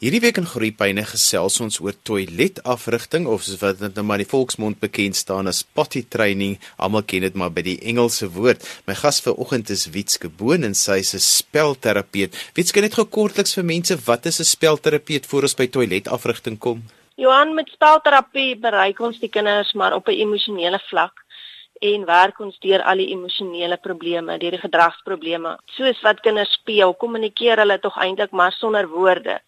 Hierdie 0.00 0.22
week 0.24 0.38
in 0.40 0.46
Groepyne 0.48 1.02
gesels 1.04 1.58
ons 1.60 1.76
oor 1.84 1.92
toiletafrigting 2.08 3.26
of 3.28 3.42
soos 3.44 3.58
wat 3.60 3.82
dit 3.82 3.98
nou 3.98 4.04
maar 4.08 4.16
in 4.16 4.24
die 4.24 4.30
volksmond 4.30 4.78
bekend 4.80 5.18
staan 5.18 5.50
as 5.50 5.60
potty 5.76 6.00
training. 6.14 6.54
Almal 6.80 7.04
ken 7.04 7.26
dit 7.26 7.36
maar 7.36 7.52
by 7.52 7.60
die 7.66 7.74
Engelse 7.90 8.30
woord. 8.32 8.64
My 8.88 8.96
gas 8.96 9.20
vanoggend 9.20 9.68
is 9.76 9.90
Wietske 9.92 10.32
Boon 10.32 10.64
en 10.64 10.72
sy 10.72 11.02
is 11.04 11.12
'n 11.12 11.20
spelterapeut. 11.20 12.32
Wietske 12.56 12.80
net 12.80 12.96
gou 12.96 13.04
kortliks 13.04 13.52
vir 13.52 13.64
mense, 13.74 14.00
wat 14.06 14.24
is 14.24 14.40
'n 14.40 14.48
spelterapeut 14.56 15.26
voor 15.26 15.42
ons 15.42 15.54
by 15.54 15.66
toiletafrigting 15.66 16.58
kom? 16.58 16.82
Johan 17.16 17.54
met 17.54 17.68
spelterapie 17.68 18.56
bereik 18.56 19.00
ons 19.00 19.20
die 19.20 19.28
kinders 19.28 19.74
maar 19.74 19.92
op 19.92 20.08
'n 20.08 20.16
emosionele 20.16 20.80
vlak 20.88 21.12
en 21.80 22.06
werk 22.06 22.40
ons 22.40 22.58
deur 22.58 22.82
al 22.82 22.96
die 22.96 23.12
emosionele 23.12 23.76
probleme, 23.76 24.38
deur 24.38 24.50
die 24.50 24.66
gedragsprobleme. 24.66 25.58
Soos 25.66 26.00
wat 26.00 26.20
kinders 26.20 26.52
speel, 26.52 26.94
kommunikeer 26.94 27.58
hulle 27.58 27.78
tog 27.78 27.96
eintlik 27.98 28.30
maar 28.30 28.52
sonder 28.52 28.88
woorde 28.88 29.42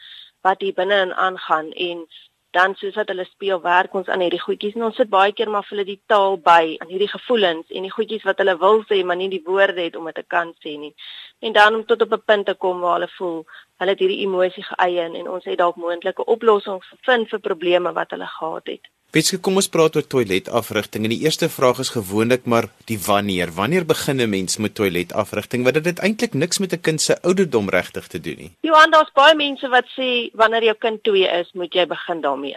wat 0.47 0.61
hier 0.61 0.75
binne 0.75 1.01
in 1.07 1.15
aangaan 1.15 1.71
en 1.73 2.07
dan 2.53 2.75
soos 2.77 2.95
wat 3.00 3.09
hulle 3.09 3.25
speel 3.25 3.61
werk 3.64 3.95
ons 3.96 4.09
aan 4.13 4.21
hierdie 4.21 4.41
goedjies. 4.41 4.75
En 4.77 4.85
ons 4.89 4.96
sit 5.00 5.09
baie 5.09 5.33
keer 5.33 5.50
maar 5.50 5.64
vir 5.64 5.77
hulle 5.77 5.89
die 5.89 6.00
taal 6.13 6.37
by 6.49 6.77
aan 6.83 6.93
hierdie 6.93 7.11
gevoelens 7.14 7.71
en 7.73 7.89
die 7.89 7.95
goedjies 7.95 8.27
wat 8.29 8.43
hulle 8.45 8.57
wil 8.64 8.83
sê 8.91 9.00
maar 9.09 9.21
nie 9.21 9.31
die 9.33 9.43
woorde 9.47 9.81
het 9.81 9.97
om 9.97 10.11
dit 10.11 10.21
te 10.21 10.27
kan 10.36 10.53
sê 10.64 10.77
nie. 10.85 10.93
En 11.41 11.57
dan 11.57 11.81
om 11.81 11.85
tot 11.89 12.05
op 12.07 12.13
'n 12.19 12.27
punt 12.33 12.47
te 12.47 12.55
kom 12.55 12.81
waar 12.81 12.99
hulle 12.99 13.13
voel 13.19 13.39
hulle 13.81 13.95
het 13.97 14.05
hierdie 14.05 14.25
emosie 14.27 14.67
geëien 14.71 15.14
en 15.21 15.29
ons 15.36 15.45
het 15.45 15.59
dalk 15.59 15.77
moontlike 15.77 16.25
oplossings 16.36 16.93
gevind 16.95 17.29
vir 17.29 17.47
probleme 17.49 17.93
wat 17.93 18.11
hulle 18.11 18.29
gehad 18.39 18.67
het 18.77 18.92
Wetske, 19.12 19.36
kom 19.44 19.58
ons 19.61 19.66
praat 19.68 19.93
oor 19.98 20.07
toiletafrigting. 20.08 21.04
En 21.04 21.12
die 21.12 21.26
eerste 21.26 21.50
vraag 21.52 21.82
is 21.82 21.90
gewoonlik 21.93 22.46
maar 22.48 22.71
die 22.89 22.96
wanneer. 22.96 23.50
Wanneer 23.52 23.85
begin 23.85 24.22
'n 24.25 24.30
mens 24.30 24.57
met 24.57 24.75
toiletafrigting? 24.75 25.64
Want 25.64 25.75
dit 25.75 25.85
het 25.85 25.98
eintlik 25.98 26.32
niks 26.32 26.58
met 26.58 26.72
'n 26.72 26.80
kind 26.80 27.00
se 27.00 27.21
ouderdom 27.22 27.68
regtig 27.68 28.07
te 28.07 28.21
doen 28.21 28.36
nie. 28.36 28.52
Johan, 28.61 28.90
daar's 28.90 29.12
baie 29.12 29.35
mense 29.35 29.68
wat 29.68 29.85
sê 29.85 30.30
wanneer 30.32 30.62
jou 30.64 30.76
kind 30.79 31.02
2 31.02 31.29
is, 31.40 31.52
moet 31.52 31.75
jy 31.75 31.86
begin 31.86 32.20
daarmee. 32.20 32.56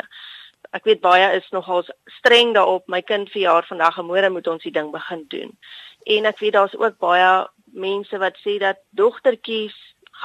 Ek 0.72 0.84
weet 0.84 1.02
baie 1.02 1.36
is 1.36 1.50
nogal 1.52 1.84
streng 2.06 2.54
daarop. 2.54 2.88
My 2.88 3.02
kind 3.02 3.30
verjaar 3.30 3.66
vandag 3.68 3.98
en 3.98 4.06
môre 4.06 4.30
moet 4.30 4.48
ons 4.48 4.64
die 4.64 4.72
ding 4.72 4.92
begin 4.92 5.26
doen. 5.28 5.58
En 6.04 6.26
ek 6.26 6.40
weet 6.40 6.54
daar's 6.54 6.78
ook 6.78 6.98
baie 6.98 7.48
mense 7.66 8.18
wat 8.18 8.38
sê 8.48 8.58
dat 8.60 8.78
dogtertjies 8.90 9.76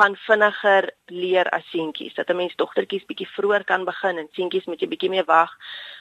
gaan 0.00 0.16
vinniger 0.16 0.90
leer 1.06 1.48
as 1.52 1.66
seentjies. 1.70 2.14
Dat 2.14 2.28
'n 2.30 2.36
mens 2.36 2.56
dogtertjies 2.56 3.04
bietjie 3.04 3.28
vroeër 3.36 3.64
kan 3.64 3.84
begin 3.84 4.18
en 4.18 4.28
seentjies 4.32 4.64
moet 4.64 4.80
jy 4.80 4.88
bietjie 4.88 5.10
meer 5.10 5.24
wag. 5.24 5.52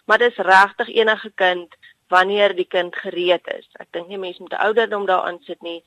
Maar 0.05 0.17
dis 0.17 0.35
regtig 0.35 0.87
enige 0.87 1.31
kind 1.35 1.75
wanneer 2.07 2.55
die 2.55 2.67
kind 2.67 2.95
gereed 2.95 3.45
is. 3.57 3.67
Ek 3.73 3.87
dink 3.91 4.07
nie 4.07 4.17
mense 4.17 4.41
moet 4.41 4.53
ouderdom 4.53 5.05
daarin 5.05 5.39
sit 5.43 5.61
nie. 5.61 5.83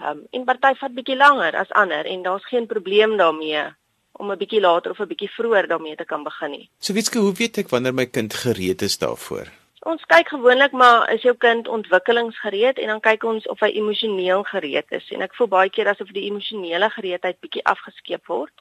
Ehm 0.00 0.10
um, 0.10 0.26
en 0.30 0.44
party 0.44 0.74
vat 0.80 0.94
bietjie 0.94 1.16
langer 1.16 1.56
as 1.56 1.70
ander 1.70 2.06
en 2.06 2.22
daar's 2.22 2.46
geen 2.46 2.66
probleem 2.66 3.16
daarmee 3.16 3.64
om 4.12 4.30
'n 4.30 4.38
bietjie 4.38 4.60
later 4.60 4.90
of 4.90 5.00
'n 5.00 5.06
bietjie 5.12 5.30
vroeër 5.30 5.66
daarmee 5.66 5.96
te 5.96 6.04
kan 6.04 6.22
begin 6.22 6.50
nie. 6.50 6.68
So 6.78 6.92
wietske, 6.92 7.18
hoe 7.18 7.32
weet 7.32 7.58
ek 7.58 7.68
wanneer 7.68 7.94
my 7.94 8.06
kind 8.06 8.34
gereed 8.34 8.82
is 8.82 8.98
daarvoor? 8.98 9.59
Ons 9.88 10.02
kyk 10.12 10.28
gewoonlik 10.28 10.72
maar 10.76 11.06
is 11.12 11.22
jou 11.24 11.32
kind 11.40 11.68
ontwikkelingsgereed 11.68 12.78
en 12.78 12.90
dan 12.92 12.98
kyk 13.00 13.22
ons 13.24 13.46
of 13.48 13.62
hy 13.64 13.70
emosioneel 13.80 14.42
gereed 14.50 14.92
is 14.92 15.06
en 15.16 15.24
ek 15.24 15.32
voel 15.38 15.48
baie 15.54 15.70
keer 15.72 15.88
asof 15.88 16.10
die 16.12 16.26
emosionele 16.28 16.90
gereedheid 16.92 17.38
bietjie 17.40 17.64
afgeskeep 17.72 18.28
word. 18.28 18.52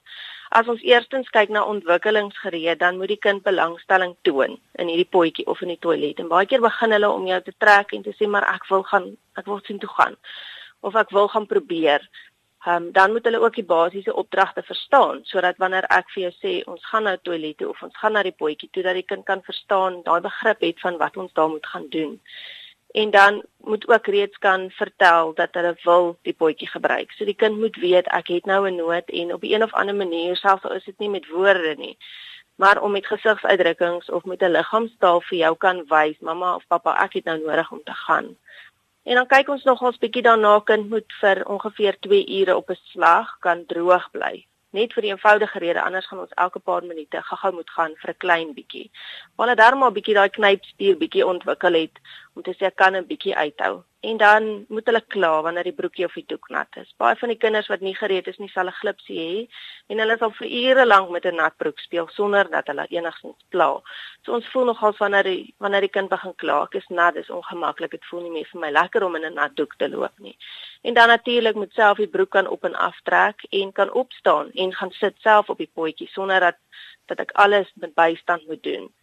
As 0.55 0.71
ons 0.71 0.85
eerstens 0.87 1.27
kyk 1.35 1.51
na 1.51 1.65
ontwikkelingsgereed, 1.67 2.79
dan 2.79 3.01
moet 3.01 3.11
die 3.11 3.19
kind 3.27 3.43
belangstelling 3.43 4.15
toon 4.23 4.55
in 4.79 4.87
hierdie 4.93 5.09
potjie 5.17 5.45
of 5.51 5.59
in 5.61 5.73
die 5.73 5.81
toilet. 5.83 6.23
En 6.23 6.31
baie 6.31 6.47
keer 6.47 6.63
begin 6.63 6.95
hulle 6.95 7.11
om 7.11 7.27
jou 7.27 7.41
te 7.43 7.55
trek 7.65 7.91
en 7.97 8.07
te 8.07 8.15
sê 8.15 8.31
maar 8.31 8.47
ek 8.55 8.71
wil 8.71 8.87
gaan, 8.87 9.11
ek 9.35 9.51
wil 9.51 9.59
sien 9.67 9.83
toe 9.83 9.91
gaan 9.99 10.15
of 10.87 10.95
ek 10.95 11.11
wil 11.11 11.27
gaan 11.27 11.51
probeer 11.51 12.07
um, 12.67 12.91
dan 12.91 13.11
moet 13.11 13.23
hulle 13.23 13.39
ook 13.39 13.55
die 13.55 13.65
basiese 13.65 14.13
opdragte 14.13 14.63
verstaan 14.63 15.19
sodat 15.23 15.57
wanneer 15.57 15.87
ek 15.89 16.09
vir 16.13 16.23
jou 16.23 16.31
sê 16.37 16.53
ons 16.67 16.85
gaan 16.85 17.03
nou 17.03 17.17
toilet 17.23 17.57
toe 17.57 17.69
of 17.69 17.83
ons 17.83 17.97
gaan 17.97 18.13
na 18.13 18.23
die 18.23 18.35
potjie 18.35 18.69
toe 18.71 18.83
dat 18.83 18.97
die 18.99 19.07
kind 19.11 19.25
kan 19.25 19.43
verstaan 19.43 20.01
daai 20.03 20.21
begrip 20.21 20.61
het 20.61 20.79
van 20.79 20.97
wat 20.97 21.17
ons 21.17 21.33
daar 21.33 21.49
moet 21.49 21.67
gaan 21.67 21.89
doen. 21.89 22.21
En 22.91 23.11
dan 23.11 23.43
moet 23.57 23.87
ook 23.87 24.07
reeds 24.07 24.37
kan 24.37 24.69
vertel 24.71 25.33
dat 25.33 25.53
hulle 25.53 25.75
wil 25.83 26.17
die 26.21 26.33
potjie 26.33 26.67
gebruik. 26.67 27.11
So 27.11 27.25
die 27.25 27.37
kind 27.37 27.59
moet 27.59 27.77
weet 27.77 28.07
ek 28.07 28.27
het 28.27 28.45
nou 28.45 28.67
'n 28.69 28.75
nood 28.75 29.09
en 29.09 29.33
op 29.33 29.43
'n 29.43 29.63
of 29.63 29.73
ander 29.73 29.95
manier 29.95 30.35
selfs 30.35 30.63
al 30.63 30.75
is 30.75 30.85
dit 30.85 30.99
nie 30.99 31.09
met 31.09 31.27
woorde 31.27 31.75
nie 31.77 31.97
maar 32.59 32.81
om 32.81 32.91
met 32.91 33.07
gesigsuitdrukkings 33.07 34.09
of 34.09 34.23
met 34.23 34.41
'n 34.41 34.51
liggaamstaal 34.51 35.21
vir 35.21 35.37
jou 35.37 35.55
kan 35.57 35.77
wys 35.87 36.19
mamma 36.19 36.55
of 36.55 36.67
pappa 36.67 37.03
ek 37.03 37.13
het 37.13 37.23
nou 37.23 37.39
nodig 37.39 37.71
om 37.71 37.83
te 37.83 37.93
gaan 37.93 38.37
En 39.09 39.15
dan 39.15 39.25
kyk 39.25 39.47
ons 39.49 39.63
nog 39.65 39.79
ons 39.81 39.95
bietjie 39.97 40.21
daarna 40.21 40.51
kind 40.69 40.89
moet 40.89 41.13
vir 41.19 41.39
ongeveer 41.49 41.95
2 42.05 42.17
ure 42.39 42.55
op 42.55 42.69
'n 42.69 42.77
slag 42.91 43.31
kan 43.45 43.65
droog 43.65 44.05
bly. 44.11 44.45
Net 44.69 44.93
vir 44.93 45.01
die 45.01 45.11
eenvoudige 45.11 45.59
rede 45.59 45.81
anders 45.81 46.07
gaan 46.07 46.19
ons 46.19 46.37
elke 46.43 46.59
paar 46.59 46.83
minute 46.83 47.21
gaga 47.21 47.51
moet 47.51 47.69
gaan 47.69 47.95
vir 48.01 48.09
'n 48.09 48.17
klein 48.17 48.53
bietjie. 48.53 48.91
Maar 49.35 49.47
hulle 49.47 49.61
darm 49.61 49.79
maar 49.79 49.91
bietjie 49.91 50.13
daai 50.13 50.29
knypspier 50.29 50.97
bietjie 50.97 51.25
ontwikkel 51.25 51.73
het 51.73 51.95
om 52.35 52.41
te 52.41 52.53
sê 52.53 52.75
kan 52.75 52.95
'n 52.95 53.07
bietjie 53.07 53.35
uithou 53.35 53.83
en 53.99 54.17
dan 54.17 54.65
moet 54.67 54.85
hulle 54.85 55.01
kla 55.07 55.41
wanneer 55.41 55.67
die 55.67 55.75
broekie 55.75 56.05
of 56.05 56.13
die 56.15 56.23
doek 56.27 56.47
nat 56.49 56.77
is. 56.79 56.93
Baie 56.97 57.17
van 57.19 57.31
die 57.33 57.37
kinders 57.37 57.67
wat 57.67 57.81
nie 57.83 57.95
gereed 57.95 58.27
is 58.31 58.37
nie, 58.39 58.47
sal 58.53 58.67
'n 58.71 58.79
glipsie 58.79 59.17
hê 59.19 59.47
en 59.91 59.99
hulle 59.99 60.17
sal 60.17 60.31
vir 60.39 60.47
ure 60.47 60.85
lank 60.85 61.09
met 61.09 61.25
'n 61.25 61.35
nat 61.35 61.57
broek 61.57 61.79
speel 61.79 62.07
sonder 62.07 62.49
dat 62.49 62.67
hulle 62.67 62.85
enigsins 62.89 63.35
kla. 63.49 63.81
So 64.23 64.33
ons 64.33 64.47
voel 64.47 64.65
nogal 64.65 64.93
wanneer 64.99 65.23
die 65.23 65.53
wanneer 65.59 65.81
die 65.81 65.95
kind 65.97 66.09
begin 66.09 66.35
kla, 66.35 66.63
ek 66.63 66.75
is 66.75 66.87
nat, 66.89 67.13
dis 67.13 67.29
ongemaklik. 67.29 67.91
Dit 67.91 68.05
voel 68.05 68.21
nie 68.21 68.31
meer 68.31 68.47
vir 68.51 68.61
my 68.61 68.71
lekker 68.71 69.03
om 69.03 69.15
in 69.15 69.25
'n 69.25 69.33
nat 69.33 69.55
doek 69.55 69.75
te 69.77 69.89
loop 69.89 70.19
nie. 70.19 70.37
En 70.83 70.93
dan 70.93 71.07
natuurlik 71.07 71.55
moet 71.55 71.73
self 71.73 71.97
die 71.97 72.07
broek 72.07 72.29
kan 72.29 72.47
op 72.47 72.63
en 72.63 72.75
af 72.75 72.99
trek 73.03 73.43
en 73.49 73.71
kan 73.71 73.91
opstaan 73.91 74.51
en 74.51 74.73
gaan 74.73 74.91
sit 74.91 75.15
self 75.19 75.49
op 75.49 75.57
die 75.57 75.71
potjie 75.73 76.07
sonder 76.07 76.39
dat 76.39 76.55
dat 77.05 77.19
ek 77.19 77.31
alles 77.31 77.71
met 77.73 77.93
bystand 77.93 78.47
moet 78.47 78.63
doen. 78.63 78.93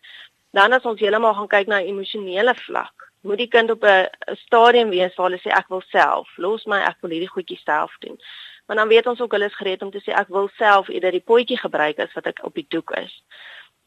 Dan 0.50 0.72
as 0.72 0.82
ons 0.82 1.00
heeltemal 1.00 1.34
gaan 1.34 1.48
kyk 1.48 1.66
na 1.66 1.80
emosionele 1.82 2.54
vlak, 2.54 3.05
moet 3.26 3.42
die 3.42 3.52
kind 3.52 3.70
op 3.70 3.84
'n 3.84 4.08
stadium 4.46 4.90
wees 4.90 5.14
waar 5.14 5.30
hulle 5.30 5.42
sê 5.42 5.50
ek 5.50 5.68
wil 5.68 5.82
self, 5.90 6.28
los 6.36 6.64
my, 6.66 6.78
ek 6.78 6.96
wil 7.00 7.10
hierdie 7.10 7.34
goedjies 7.34 7.64
self 7.64 7.96
doen. 7.98 8.18
Maar 8.66 8.76
dan 8.76 8.88
weet 8.88 9.06
ons 9.06 9.20
ook 9.20 9.32
hulle 9.32 9.44
is 9.44 9.56
gereed 9.56 9.82
om 9.82 9.90
te 9.90 10.00
sê 10.00 10.12
ek 10.12 10.28
wil 10.28 10.48
self 10.56 10.88
eerder 10.88 11.10
die 11.10 11.26
potjie 11.30 11.58
gebruik 11.58 11.98
as 11.98 12.14
wat 12.14 12.26
ek 12.26 12.42
op 12.42 12.54
die 12.54 12.66
doek 12.68 12.90
is. 12.90 13.22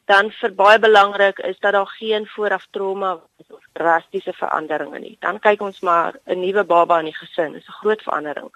Dan 0.05 0.31
vir 0.31 0.53
baie 0.57 0.79
belangrik 0.79 1.39
is 1.39 1.59
dat 1.59 1.73
daar 1.73 1.87
geen 1.87 2.27
vooraf 2.27 2.65
trauma 2.71 3.11
of 3.47 3.65
drastiese 3.73 4.33
veranderinge 4.33 4.99
nie. 4.99 5.17
Dan 5.19 5.39
kyk 5.39 5.61
ons 5.61 5.79
maar 5.79 6.13
'n 6.25 6.39
nuwe 6.39 6.63
baba 6.63 6.99
in 6.99 7.05
die 7.05 7.19
gesin, 7.19 7.55
is 7.55 7.67
'n 7.67 7.79
groot 7.81 8.01
verandering. 8.01 8.49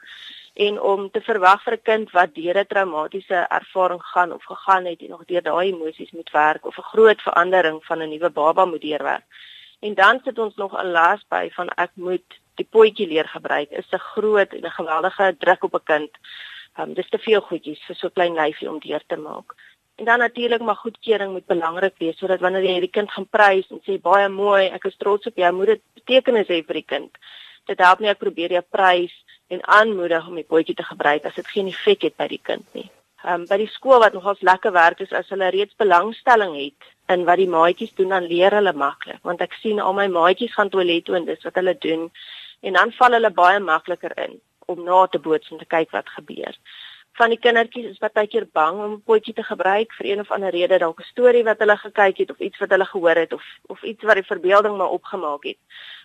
En 0.54 0.82
om 0.82 1.12
te 1.12 1.22
verwag 1.22 1.64
vir 1.64 1.74
'n 1.74 1.82
kind 1.84 2.12
wat 2.12 2.36
deur 2.36 2.58
'n 2.58 2.66
traumatiese 2.68 3.46
ervaring 3.50 4.02
gaan 4.04 4.32
of 4.34 4.44
gegaan 4.44 4.86
het 4.86 5.02
en 5.02 5.10
nog 5.10 5.26
deur 5.26 5.42
daai 5.42 5.72
emosies 5.72 6.12
moet 6.12 6.32
werk 6.32 6.66
of 6.66 6.78
'n 6.78 6.90
groot 6.94 7.22
verandering 7.22 7.86
van 7.86 8.02
'n 8.02 8.10
nuwe 8.10 8.30
baba 8.30 8.66
moet 8.66 8.82
deurwerk, 8.82 9.26
En 9.84 9.94
dan 9.94 10.20
sit 10.24 10.40
ons 10.40 10.56
nog 10.56 10.74
'n 10.80 10.92
las 10.92 11.22
by 11.28 11.50
van 11.52 11.70
ek 11.70 11.92
moet 11.94 12.28
die 12.60 12.68
potjie 12.76 13.08
leer 13.08 13.28
gebruik. 13.28 13.70
Is 13.72 13.92
'n 13.92 14.08
groot 14.14 14.52
en 14.54 14.66
'n 14.66 14.78
geweldige 14.80 15.36
druk 15.40 15.64
op 15.64 15.74
'n 15.76 15.84
kind. 15.84 16.12
Um, 16.80 16.94
dis 16.94 17.10
te 17.10 17.18
veel 17.18 17.42
goedjies 17.42 17.84
vir 17.88 17.96
so 17.96 18.08
'n 18.08 18.14
klein 18.18 18.34
lyfie 18.34 18.70
om 18.70 18.80
deur 18.80 19.04
te 19.08 19.16
maak. 19.16 19.56
En 19.96 20.06
dan 20.06 20.20
natuurlik 20.20 20.62
maar 20.62 20.76
goedkeuring 20.76 21.32
moet 21.32 21.46
belangrik 21.46 21.94
wees 21.98 22.18
sodat 22.18 22.40
wanneer 22.40 22.64
jy 22.64 22.80
die 22.80 22.96
kind 22.98 23.12
gaan 23.12 23.28
prys 23.30 23.70
en 23.70 23.82
sê 23.86 24.02
baie 24.02 24.30
mooi, 24.30 24.66
ek 24.68 24.86
is 24.86 24.98
trots 24.98 25.28
op 25.28 25.36
jou, 25.36 25.52
moet 25.54 25.66
dit 25.66 25.82
betekenis 25.94 26.48
hê 26.48 26.64
vir 26.66 26.74
die 26.74 26.90
kind. 26.94 27.18
Dit 27.66 27.80
help 27.80 28.00
nie 28.00 28.10
ek 28.10 28.18
probeer 28.18 28.52
jou 28.52 28.64
prys 28.70 29.14
en 29.48 29.68
aanmoedig 29.68 30.28
om 30.28 30.36
die 30.36 30.50
potjie 30.54 30.76
te 30.76 30.84
gebruik 30.84 31.26
as 31.26 31.36
dit 31.36 31.48
geen 31.48 31.68
effek 31.68 32.02
het 32.02 32.16
by 32.18 32.28
die 32.28 32.42
kind 32.44 32.74
nie. 32.74 32.90
Ehm 33.24 33.34
um, 33.42 33.46
by 33.46 33.58
die 33.58 33.74
skool 33.76 34.00
wat 34.00 34.14
nogals 34.14 34.42
lekker 34.42 34.72
werk 34.72 35.00
is 35.00 35.12
as 35.12 35.30
hulle 35.30 35.50
reeds 35.50 35.76
belangstelling 35.76 36.56
het 36.56 36.93
in 37.10 37.26
wat 37.26 37.38
die 37.38 37.50
maatjies 37.50 37.94
doen 37.96 38.10
dan 38.10 38.24
leer 38.24 38.52
hulle 38.52 38.74
maklik 38.74 39.20
want 39.24 39.42
ek 39.42 39.54
sien 39.54 39.80
al 39.80 39.94
my 39.94 40.08
maatjies 40.08 40.54
gaan 40.54 40.70
toilet 40.70 41.06
toe 41.06 41.16
en 41.16 41.26
dis 41.26 41.44
wat 41.44 41.56
hulle 41.56 41.78
doen 41.78 42.10
en 42.62 42.74
dan 42.74 42.92
val 42.92 43.12
hulle 43.18 43.32
baie 43.44 43.60
makliker 43.60 44.18
in 44.26 44.40
om 44.66 44.84
na 44.84 45.06
te 45.08 45.20
boots 45.20 45.52
en 45.52 45.58
te 45.58 45.70
kyk 45.76 45.92
wat 45.92 46.10
gebeur. 46.18 46.58
Van 47.20 47.30
die 47.30 47.38
kindertjies 47.38 47.92
is 47.92 48.02
baie 48.02 48.28
keer 48.28 48.48
bang 48.58 48.80
om 48.84 48.94
'n 48.94 49.04
potjie 49.06 49.34
te 49.34 49.44
gebruik 49.44 49.92
vir 49.98 50.06
een 50.08 50.20
of 50.20 50.32
ander 50.32 50.52
rede, 50.52 50.80
dalk 50.80 51.00
'n 51.00 51.12
storie 51.12 51.44
wat 51.44 51.60
hulle 51.60 51.78
gekyk 51.78 52.18
het 52.18 52.32
of 52.32 52.40
iets 52.40 52.60
wat 52.60 52.70
hulle 52.70 52.86
gehoor 52.86 53.16
het 53.16 53.34
of 53.34 53.44
of 53.68 53.84
iets 53.84 54.04
wat 54.04 54.16
die 54.16 54.32
verbeelding 54.32 54.78
maar 54.78 54.96
opgemaak 55.00 55.44
het. 55.44 55.58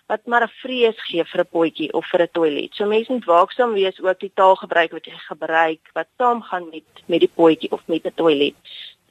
Wat 0.07 0.25
maar 0.25 0.43
'n 0.43 0.57
vrees 0.61 0.99
gee 1.07 1.23
vir 1.23 1.41
'n 1.41 1.49
potjie 1.51 1.93
of 1.93 2.05
vir 2.05 2.21
'n 2.21 2.31
toilet. 2.31 2.75
So 2.75 2.85
mense 2.85 3.11
moet 3.11 3.25
waaksaam 3.25 3.73
wees 3.73 4.01
ook 4.01 4.19
die 4.19 4.31
taal 4.33 4.55
gebruik 4.55 4.91
wat 4.91 5.05
jy 5.05 5.17
gebruik 5.17 5.89
wat 5.93 6.07
saamgaan 6.17 6.69
met 6.69 6.83
met 7.07 7.19
die 7.19 7.31
potjie 7.35 7.71
of 7.71 7.81
met 7.87 8.05
'n 8.05 8.13
toilet 8.15 8.55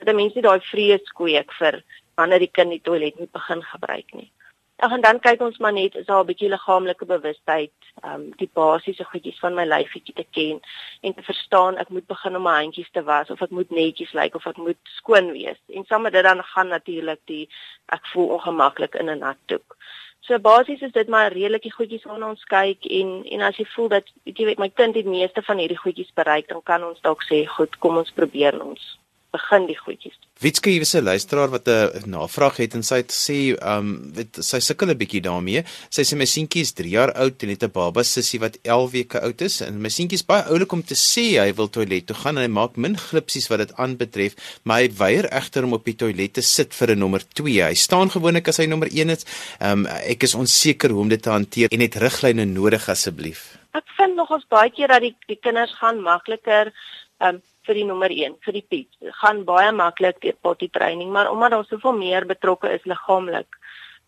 dat 0.04 0.14
mense 0.14 0.40
daai 0.40 0.60
vrees 0.60 1.12
kweek 1.20 1.52
vir 1.60 1.82
wanneer 2.18 2.38
die 2.38 2.54
kind 2.58 2.70
die 2.70 2.82
toilet 2.82 3.18
moet 3.18 3.32
begin 3.32 3.62
gebruik 3.62 4.14
nie. 4.14 4.30
Ag 4.78 4.92
en 4.94 5.02
dan 5.02 5.18
kyk 5.18 5.40
ons 5.42 5.56
maar 5.58 5.72
net 5.74 5.96
is 5.98 6.06
daar 6.06 6.22
'n 6.22 6.26
bietjie 6.26 6.48
liggaamlike 6.48 7.06
bewustheid, 7.14 7.74
ehm 8.02 8.14
um, 8.14 8.24
die 8.42 8.50
basiese 8.58 9.04
goedjies 9.04 9.38
van 9.44 9.54
my 9.54 9.64
lyfietjie 9.66 10.14
te 10.14 10.26
ken 10.36 10.60
en 11.02 11.14
te 11.14 11.22
verstaan 11.30 11.78
ek 11.82 11.88
moet 11.88 12.06
begin 12.06 12.36
om 12.36 12.42
my 12.42 12.54
handjies 12.62 12.90
te 12.92 13.02
was 13.02 13.30
of 13.30 13.42
ek 13.42 13.50
moet 13.50 13.70
netjies 13.70 14.12
lyk 14.12 14.34
of 14.34 14.46
ek 14.46 14.56
moet 14.56 14.92
skoon 14.98 15.32
wees. 15.32 15.58
En 15.66 15.84
saam 15.84 16.02
met 16.02 16.12
dit 16.12 16.22
dan 16.22 16.42
gaan 16.44 16.68
natuurlik 16.68 17.20
die 17.24 17.48
ek 17.86 18.06
voel 18.12 18.28
ongemaklik 18.36 18.94
in 18.94 19.10
'n 19.10 19.18
nat 19.18 19.40
doek. 19.46 19.76
So 20.20 20.38
basies 20.38 20.80
is 20.82 20.92
dit 20.92 21.08
maar 21.08 21.32
redelike 21.32 21.70
goedjies 21.72 22.04
waarna 22.04 22.28
ons 22.28 22.44
kyk 22.44 22.86
en 23.00 23.24
en 23.24 23.40
as 23.40 23.56
jy 23.56 23.66
voel 23.74 23.88
dat 23.88 24.04
jy 24.24 24.44
weet 24.44 24.58
my 24.58 24.68
kind 24.68 24.94
die 24.94 25.08
meeste 25.16 25.42
van 25.42 25.58
hierdie 25.58 25.82
goedjies 25.84 26.12
bereik, 26.14 26.48
dan 26.48 26.62
kan 26.62 26.84
ons 26.84 27.00
dalk 27.00 27.22
sê 27.22 27.46
goed, 27.46 27.78
kom 27.78 27.96
ons 27.96 28.10
probeer 28.12 28.62
ons 28.62 28.98
begin 29.38 29.68
die 29.70 29.78
goedjies. 29.78 30.18
Witske 30.38 30.70
hier 30.70 30.84
is 30.86 30.94
'n 30.94 31.02
luisteraar 31.02 31.50
wat 31.50 31.66
'n 31.66 32.10
navraag 32.10 32.56
het 32.62 32.74
en 32.74 32.82
sy 32.82 32.96
het 33.02 33.10
sê, 33.10 33.38
ehm, 33.58 33.78
um, 33.78 34.12
weet 34.14 34.38
sy 34.38 34.60
sukkel 34.60 34.90
'n 34.90 34.96
bietjie 34.96 35.20
daarmee. 35.20 35.64
Sy 35.90 36.02
sê 36.02 36.16
my 36.16 36.24
seentjie 36.24 36.62
is 36.62 36.72
3 36.72 36.90
jaar 36.90 37.12
oud 37.12 37.42
en 37.42 37.48
het 37.48 37.64
'n 37.64 37.72
baba 37.72 38.02
sussie 38.02 38.38
wat 38.38 38.58
11 38.62 38.90
weke 38.92 39.20
oud 39.20 39.40
is 39.40 39.60
en 39.60 39.80
my 39.82 39.88
seentjie 39.88 40.18
is 40.18 40.22
baie 40.22 40.44
oulik 40.44 40.72
om 40.72 40.82
te 40.82 40.94
sê 40.94 41.40
hy 41.42 41.52
wil 41.54 41.68
toilet 41.68 42.06
toe 42.06 42.16
gaan 42.16 42.38
en 42.38 42.42
hy 42.42 42.48
maak 42.48 42.76
min 42.76 42.96
glipsies 42.96 43.48
wat 43.48 43.58
dit 43.58 43.72
aanbetref, 43.76 44.34
maar 44.62 44.78
hy 44.80 44.90
weier 44.98 45.26
egter 45.32 45.64
om 45.64 45.72
op 45.72 45.84
die 45.84 45.96
toilet 45.96 46.32
te 46.32 46.42
sit 46.42 46.72
vir 46.72 46.90
'n 46.90 46.98
nommer 46.98 47.22
2. 47.34 47.62
Hy 47.62 47.74
staan 47.74 48.10
gewoonlik 48.10 48.48
as 48.48 48.58
hy 48.58 48.66
nommer 48.66 48.88
1 48.92 49.10
is. 49.10 49.24
Ehm 49.60 49.86
um, 49.86 49.86
ek 49.86 50.22
is 50.22 50.34
onseker 50.34 50.90
hoe 50.90 51.00
om 51.00 51.08
dit 51.08 51.22
te 51.22 51.30
hanteer 51.30 51.68
en 51.70 51.80
het 51.80 51.96
riglyne 51.96 52.44
nodig 52.44 52.88
asseblief. 52.88 53.58
Ek 53.74 53.84
vind 53.96 54.14
nog 54.14 54.30
ons 54.30 54.46
baie 54.48 54.70
keer 54.70 54.88
dat 54.88 55.00
die 55.00 55.16
die 55.26 55.38
kinders 55.40 55.74
gaan 55.80 56.00
makliker 56.00 56.72
ehm 57.18 57.34
um, 57.34 57.42
vir 57.68 57.78
die 57.80 57.86
nommer 57.88 58.12
1 58.14 58.38
vir 58.44 58.56
die 58.56 58.64
piep. 58.72 59.12
Gaan 59.20 59.44
baie 59.48 59.72
maklik 59.76 60.20
deur 60.24 60.36
potty 60.42 60.68
training, 60.72 61.12
maar 61.12 61.30
omdat 61.32 61.54
daar 61.54 61.68
soveel 61.68 61.96
meer 61.98 62.26
betrokke 62.28 62.72
is 62.72 62.86
liggaamlik, 62.88 63.58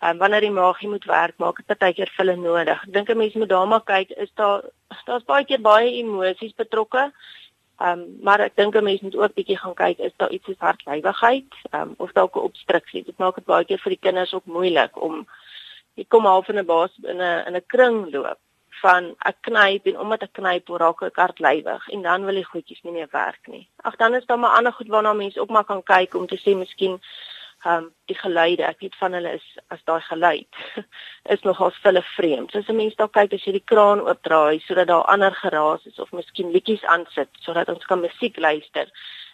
um, 0.00 0.18
wanneer 0.22 0.46
die 0.46 0.54
maagie 0.54 0.88
moet 0.88 1.06
werk, 1.10 1.36
maak 1.42 1.60
dit 1.60 1.78
baie 1.78 1.96
keer 1.96 2.12
vir 2.14 2.24
hulle 2.24 2.36
nodig. 2.40 2.86
Ek 2.86 2.94
dink 2.94 3.10
'n 3.10 3.18
mens 3.18 3.34
moet 3.34 3.52
daar 3.52 3.68
maar 3.68 3.84
kyk, 3.84 4.10
is 4.16 4.32
daar 4.34 4.64
daar's 5.06 5.28
baie 5.28 5.44
keer 5.44 5.60
baie 5.60 5.92
emosies 6.00 6.56
betrokke. 6.56 7.12
Ehm 7.80 8.00
um, 8.00 8.18
maar 8.22 8.40
ek 8.40 8.56
dink 8.56 8.76
'n 8.76 8.84
mens 8.84 9.00
moet 9.00 9.16
ook 9.16 9.34
bietjie 9.34 9.58
gaan 9.58 9.74
kyk, 9.74 9.98
is 9.98 10.16
daar 10.16 10.30
iets 10.30 10.44
soos 10.44 10.58
hartlywigheid, 10.58 11.52
ehm 11.70 11.82
um, 11.82 11.94
of 11.98 12.12
dalk 12.12 12.36
'n 12.36 12.48
obstruksie. 12.50 13.04
Dit 13.04 13.18
maak 13.18 13.34
dit 13.34 13.44
baie 13.44 13.64
keer 13.64 13.78
vir 13.78 13.90
die 13.96 14.04
kinders 14.06 14.34
ook 14.34 14.46
moeilik 14.46 15.02
om 15.02 15.26
jy 15.96 16.04
kom 16.08 16.24
half 16.24 16.48
in 16.48 16.58
'n 16.58 16.66
baas 16.66 16.92
in 17.02 17.20
'n 17.20 17.46
in 17.46 17.56
'n 17.56 17.66
kring 17.66 18.12
loop 18.12 18.38
van 18.82 19.10
ek 19.28 19.40
knyp 19.48 19.90
en 19.90 19.98
omdat 20.04 20.22
ek 20.26 20.32
knyp 20.38 20.72
raak 20.82 21.02
ek 21.08 21.20
hartlywig 21.22 21.88
en 21.94 22.02
dan 22.06 22.24
wil 22.28 22.38
die 22.40 22.46
goedjies 22.46 22.82
nie 22.84 22.94
meer 22.94 23.10
werk 23.12 23.50
nie. 23.52 23.66
Ag 23.84 23.96
dan 23.96 24.14
is 24.14 24.26
daar 24.26 24.38
maar 24.38 24.56
ander 24.58 24.72
goed 24.72 24.88
waarna 24.88 25.12
mense 25.12 25.40
ook 25.40 25.50
maar 25.50 25.68
kan 25.68 25.82
kyk 25.82 26.14
om 26.14 26.26
te 26.26 26.40
sê 26.40 26.56
miskien 26.56 26.98
ehm 27.60 27.76
um, 27.76 27.88
die 28.08 28.16
geluide, 28.16 28.64
ek 28.64 28.78
weet 28.80 28.94
van 28.96 29.12
hulle 29.12 29.34
is 29.36 29.46
as 29.68 29.82
daai 29.84 30.00
geluid 30.00 30.60
is 31.34 31.42
nogals 31.44 31.76
hulle 31.82 32.02
vreemd. 32.14 32.52
So 32.52 32.58
as 32.58 32.68
'n 32.72 32.76
mens 32.76 32.96
daar 32.96 33.12
kyk 33.12 33.34
as 33.36 33.44
jy 33.44 33.52
die 33.58 33.68
kraan 33.72 34.00
oopdraai 34.00 34.60
sodat 34.64 34.88
daar 34.88 35.04
ander 35.14 35.34
geraas 35.42 35.84
is 35.86 35.98
of 35.98 36.12
miskien 36.12 36.52
liedjies 36.54 36.84
aansit 36.84 37.28
sodat 37.44 37.68
ons 37.68 37.84
kan 37.84 38.00
musiek 38.00 38.36
luister 38.36 38.88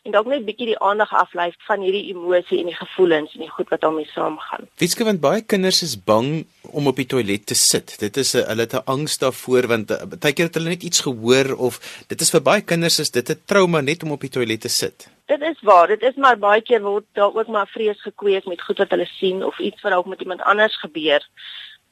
en 0.06 0.14
dalk 0.14 0.28
net 0.30 0.44
bietjie 0.46 0.68
die 0.70 0.78
aandag 0.84 1.12
aflei 1.18 1.48
van 1.66 1.82
hierdie 1.82 2.12
emosie 2.12 2.60
en 2.60 2.70
die 2.70 2.78
gevoelens 2.78 3.34
en 3.34 3.42
die 3.44 3.50
goed 3.50 3.70
wat 3.72 3.82
daarmee 3.82 4.06
saamgaan. 4.12 4.68
Wieske 4.82 5.06
want 5.08 5.22
baie 5.24 5.42
kinders 5.42 5.82
is 5.86 5.96
bang 6.10 6.46
om 6.70 6.86
op 6.90 7.00
die 7.00 7.08
toilet 7.10 7.46
te 7.50 7.58
sit. 7.58 7.96
Dit 8.02 8.16
is 8.22 8.34
'n 8.34 8.46
hulle 8.50 8.66
het 8.66 8.74
'n 8.74 8.86
angs 8.94 9.18
daarvoor 9.18 9.66
want 9.72 9.90
eh, 9.90 10.06
baie 10.06 10.34
keer 10.34 10.46
het 10.46 10.54
hulle 10.54 10.74
net 10.74 10.82
iets 10.82 11.00
gehoor 11.00 11.56
of 11.56 11.80
dit 12.08 12.20
is 12.20 12.30
vir 12.30 12.42
baie 12.42 12.62
kinders 12.62 12.98
is 12.98 13.10
dit 13.10 13.30
'n 13.30 13.42
trauma 13.46 13.80
net 13.80 14.02
om 14.02 14.12
op 14.12 14.20
die 14.20 14.30
toilet 14.30 14.60
te 14.60 14.68
sit. 14.68 15.08
Dit 15.26 15.40
is 15.40 15.60
waar, 15.62 15.88
dit 15.88 16.02
is 16.02 16.14
maar 16.14 16.38
baie 16.38 16.62
keer 16.62 16.82
word 16.82 17.04
daar 17.12 17.34
ook 17.34 17.48
maar 17.48 17.66
vrees 17.66 18.00
gekweek 18.02 18.46
met 18.46 18.62
goed 18.62 18.78
wat 18.78 18.90
hulle 18.90 19.08
sien 19.18 19.44
of 19.44 19.58
iets 19.58 19.82
wat 19.82 19.92
dalk 19.92 20.06
met 20.06 20.20
iemand 20.20 20.42
anders 20.42 20.76
gebeur. 20.76 21.22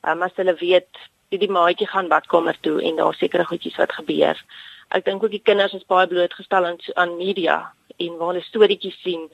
Um, 0.03 0.23
as 0.23 0.37
hulle 0.37 0.55
weet 0.55 0.89
die, 1.29 1.39
die 1.39 1.51
maatjie 1.51 1.87
gaan 1.87 2.09
badkamer 2.09 2.57
toe 2.61 2.83
en 2.83 2.97
daar 2.97 3.15
sekerre 3.15 3.45
goedjies 3.45 3.77
wat 3.77 3.93
gebeur. 3.93 4.37
Ek 4.89 5.05
dink 5.05 5.23
ook 5.23 5.31
die 5.31 5.43
kinders 5.43 5.73
is 5.73 5.87
baie 5.87 6.07
blootgestel 6.07 6.65
aan 6.65 6.79
aan 6.95 7.17
media 7.17 7.73
en 7.97 8.17
waar 8.17 8.33
hulle 8.33 8.47
storieetjies 8.49 9.01
sien. 9.03 9.29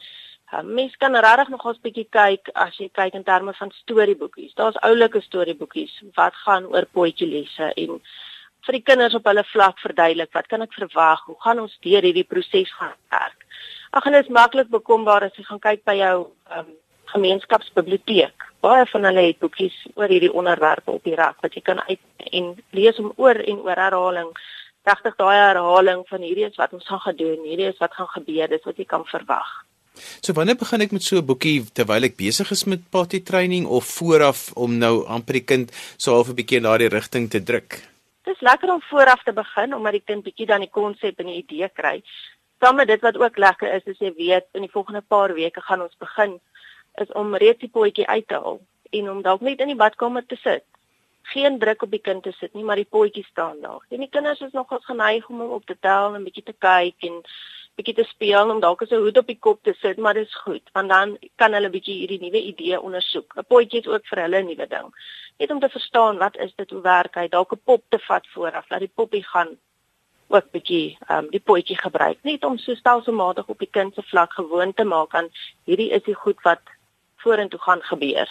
Uh, 0.50 0.62
mens 0.62 0.96
kan 0.96 1.14
regtig 1.14 1.48
nog 1.48 1.66
'n 1.66 1.78
bietjie 1.82 2.08
kyk 2.10 2.50
as 2.54 2.76
jy 2.78 2.88
kyk 2.92 3.14
in 3.14 3.24
terme 3.24 3.52
van 3.54 3.70
storieboekies. 3.70 4.54
Daar's 4.54 4.82
oulike 4.82 5.20
storieboekies 5.20 6.02
wat 6.14 6.34
gaan 6.34 6.66
oor 6.66 6.86
potjielesse 6.86 7.72
en 7.74 8.00
vir 8.66 8.72
die 8.72 8.82
kinders 8.82 9.14
op 9.14 9.24
hulle 9.24 9.44
vlak 9.44 9.78
verduidelik 9.78 10.32
wat 10.32 10.46
kan 10.46 10.62
ek 10.62 10.74
verwag? 10.74 11.24
Hoe 11.26 11.40
gaan 11.44 11.60
ons 11.60 11.78
deur 11.80 12.02
hierdie 12.02 12.26
proses 12.28 12.72
gaan 12.72 12.96
werk? 13.10 13.46
Ag 13.90 14.06
en 14.06 14.12
dit 14.12 14.24
is 14.24 14.34
maklik 14.34 14.68
bekombaar 14.68 15.24
as 15.26 15.36
jy 15.38 15.44
gaan 15.44 15.62
kyk 15.62 15.84
by 15.84 15.96
jou 15.98 16.16
um, 16.56 16.70
gemeenskapsbiblioteek. 17.14 18.46
Baie 18.60 18.86
van 18.86 19.04
hulle 19.08 19.24
het 19.30 19.38
boekies 19.42 19.76
oor 19.94 20.12
hierdie 20.12 20.32
onderwerpe 20.32 20.90
op 20.90 21.04
die 21.04 21.16
rak 21.18 21.40
wat 21.42 21.54
jy 21.56 21.62
kan 21.64 21.80
uit 21.88 22.00
en 22.30 22.52
lees 22.76 22.98
om 22.98 23.12
oor 23.16 23.40
en 23.40 23.62
oor 23.64 23.80
herhaling 23.80 24.30
regtig 24.88 25.16
daai 25.16 25.36
herhaling 25.36 26.04
van 26.08 26.22
hierdie 26.24 26.46
is 26.48 26.56
wat 26.60 26.72
ons 26.76 26.86
gaan 26.88 27.02
gedoen, 27.04 27.42
hierdie 27.44 27.68
is 27.68 27.80
wat 27.82 27.94
gaan 27.94 28.08
gebeur, 28.14 28.48
dis 28.48 28.64
wat 28.64 28.78
jy 28.80 28.86
kan 28.88 29.04
verwag. 29.10 29.50
So 30.24 30.32
wanneer 30.32 30.56
begin 30.56 30.84
ek 30.86 30.92
met 30.92 31.02
so 31.02 31.18
'n 31.18 31.26
boekie 31.26 31.66
terwyl 31.74 32.04
ek 32.04 32.16
besig 32.16 32.50
is 32.50 32.64
met 32.64 32.90
potty 32.90 33.20
training 33.20 33.66
of 33.66 33.84
vooraf 33.84 34.52
om 34.56 34.78
nou 34.78 35.04
amper 35.06 35.34
die 35.40 35.44
kind 35.44 35.72
so 35.96 36.14
half 36.14 36.28
'n 36.28 36.38
bietjie 36.38 36.56
in 36.56 36.68
daardie 36.68 36.88
rigting 36.88 37.28
te 37.28 37.42
druk? 37.42 37.82
Dis 38.24 38.40
lekker 38.40 38.70
om 38.72 38.82
vooraf 38.90 39.22
te 39.24 39.32
begin 39.32 39.74
omdat 39.74 39.92
die 39.92 40.06
kind 40.06 40.24
bietjie 40.24 40.46
dan 40.46 40.60
die 40.60 40.70
konsep 40.70 41.18
en 41.20 41.26
die 41.26 41.42
idee 41.44 41.68
kry. 41.68 42.02
Saam 42.60 42.76
met 42.76 42.88
dit 42.88 43.00
wat 43.00 43.16
ook 43.16 43.38
lekker 43.38 43.74
is, 43.74 43.84
is 43.84 43.98
jy 43.98 44.12
weet 44.16 44.46
in 44.52 44.62
die 44.62 44.70
volgende 44.70 45.00
paar 45.00 45.34
weke 45.34 45.60
gaan 45.60 45.82
ons 45.82 45.96
begin 45.98 46.40
is 47.00 47.12
om 47.12 47.34
reeds 47.34 47.60
die 47.60 47.68
potjie 47.68 48.06
uit 48.06 48.28
te 48.28 48.34
haal 48.34 48.60
en 48.90 49.10
om 49.10 49.22
dalk 49.22 49.40
net 49.40 49.60
in 49.60 49.68
die 49.72 49.76
badkamer 49.76 50.26
te 50.26 50.36
sit 50.36 50.64
geen 51.22 51.58
druk 51.58 51.82
op 51.82 51.90
die 51.90 52.00
kind 52.00 52.22
te 52.22 52.32
sit 52.32 52.54
nie, 52.54 52.64
maar 52.64 52.76
die 52.76 52.88
potjie 52.88 53.24
staan 53.24 53.60
daar. 53.60 53.84
En 53.88 53.98
die 53.98 54.08
kinders 54.08 54.40
is 54.40 54.52
nogal 54.52 54.80
geneig 54.80 55.28
om 55.28 55.40
hom 55.40 55.50
op 55.50 55.66
te 55.66 55.76
tel 55.80 56.14
en 56.14 56.20
'n 56.20 56.24
bietjie 56.24 56.42
te 56.42 56.56
kyk 56.58 57.08
en 57.08 57.22
bietjie 57.76 57.94
te 57.94 58.04
speel 58.04 58.50
om 58.50 58.60
dalk 58.60 58.82
'n 58.82 58.94
hoed 58.94 59.18
op 59.18 59.26
die 59.26 59.38
kop 59.38 59.62
te 59.62 59.74
sit, 59.80 59.98
maar 59.98 60.14
dis 60.14 60.34
goed, 60.34 60.70
want 60.72 60.88
dan 60.88 61.18
kan 61.36 61.52
hulle 61.52 61.70
bietjie 61.70 61.94
hierdie 62.00 62.20
nuwe 62.20 62.42
idee 62.52 62.80
ondersoek. 62.80 63.34
'n 63.36 63.44
Potjie 63.48 63.80
is 63.80 63.86
ook 63.86 64.06
vir 64.06 64.22
hulle 64.22 64.40
'n 64.42 64.46
nuwe 64.46 64.66
ding. 64.66 64.88
Net 65.38 65.50
om 65.50 65.60
te 65.60 65.68
verstaan 65.68 66.18
wat 66.18 66.36
is 66.36 66.52
dit, 66.56 66.70
hoe 66.70 66.82
werk 66.82 67.14
hy, 67.14 67.28
dalk 67.28 67.52
'n 67.52 67.60
pop 67.64 67.82
te 67.88 67.98
vat 67.98 68.26
vooraf, 68.26 68.70
laat 68.70 68.80
die 68.80 68.92
poppie 68.94 69.24
gaan 69.24 69.58
ook 70.30 70.50
bietjie 70.50 70.98
ehm 71.08 71.24
um, 71.24 71.30
die 71.30 71.40
potjie 71.40 71.76
gebruik, 71.76 72.18
net 72.22 72.44
om 72.44 72.58
so 72.58 72.74
stelselmatig 72.74 73.46
op 73.46 73.58
die 73.58 73.70
kind 73.70 73.94
se 73.94 74.02
vlak 74.02 74.32
gewoon 74.32 74.74
te 74.74 74.84
maak 74.84 75.14
aan 75.14 75.28
hierdie 75.64 75.90
is 75.90 76.02
die 76.02 76.14
goed 76.14 76.42
wat 76.42 76.60
vorentoe 77.16 77.60
gaan 77.60 77.82
gebeur. 77.82 78.28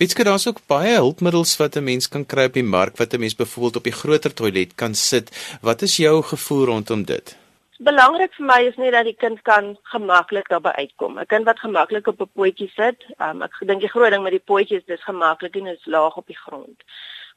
Wetske 0.00 0.24
daar's 0.24 0.46
ook 0.48 0.60
baie 0.66 0.94
hulpmiddels 0.96 1.50
wat 1.60 1.74
'n 1.76 1.84
mens 1.84 2.08
kan 2.08 2.24
kry 2.26 2.44
op 2.48 2.52
die 2.52 2.70
mark 2.76 2.96
wat 2.96 3.12
'n 3.12 3.20
mens 3.20 3.36
byvoorbeeld 3.36 3.76
op 3.76 3.84
die 3.88 3.98
groter 4.02 4.34
toilet 4.34 4.74
kan 4.74 4.94
sit. 4.94 5.26
Wat 5.60 5.82
is 5.82 5.96
jou 5.96 6.22
gevoel 6.22 6.64
rondom 6.64 7.04
dit? 7.04 7.36
Belangrik 7.78 8.32
vir 8.34 8.46
my 8.46 8.60
is 8.70 8.76
net 8.76 8.92
dat 8.92 9.04
die 9.04 9.16
kind 9.24 9.42
kan 9.42 9.78
gemaklik 9.82 10.48
daarby 10.48 10.68
uitkom. 10.68 11.18
'n 11.18 11.26
Kind 11.26 11.44
wat 11.44 11.58
gemaklik 11.58 12.06
op 12.06 12.20
'n 12.20 12.30
potjie 12.34 12.70
sit, 12.74 13.04
um, 13.18 13.42
ek 13.42 13.52
dink 13.66 13.80
die 13.80 13.88
groot 13.88 14.10
ding 14.10 14.22
met 14.22 14.32
die 14.32 14.46
potjies 14.52 14.86
is 14.86 15.04
gemaklik 15.04 15.56
en 15.56 15.66
is 15.66 15.84
laag 15.84 16.16
op 16.16 16.26
die 16.26 16.40
grond. 16.44 16.82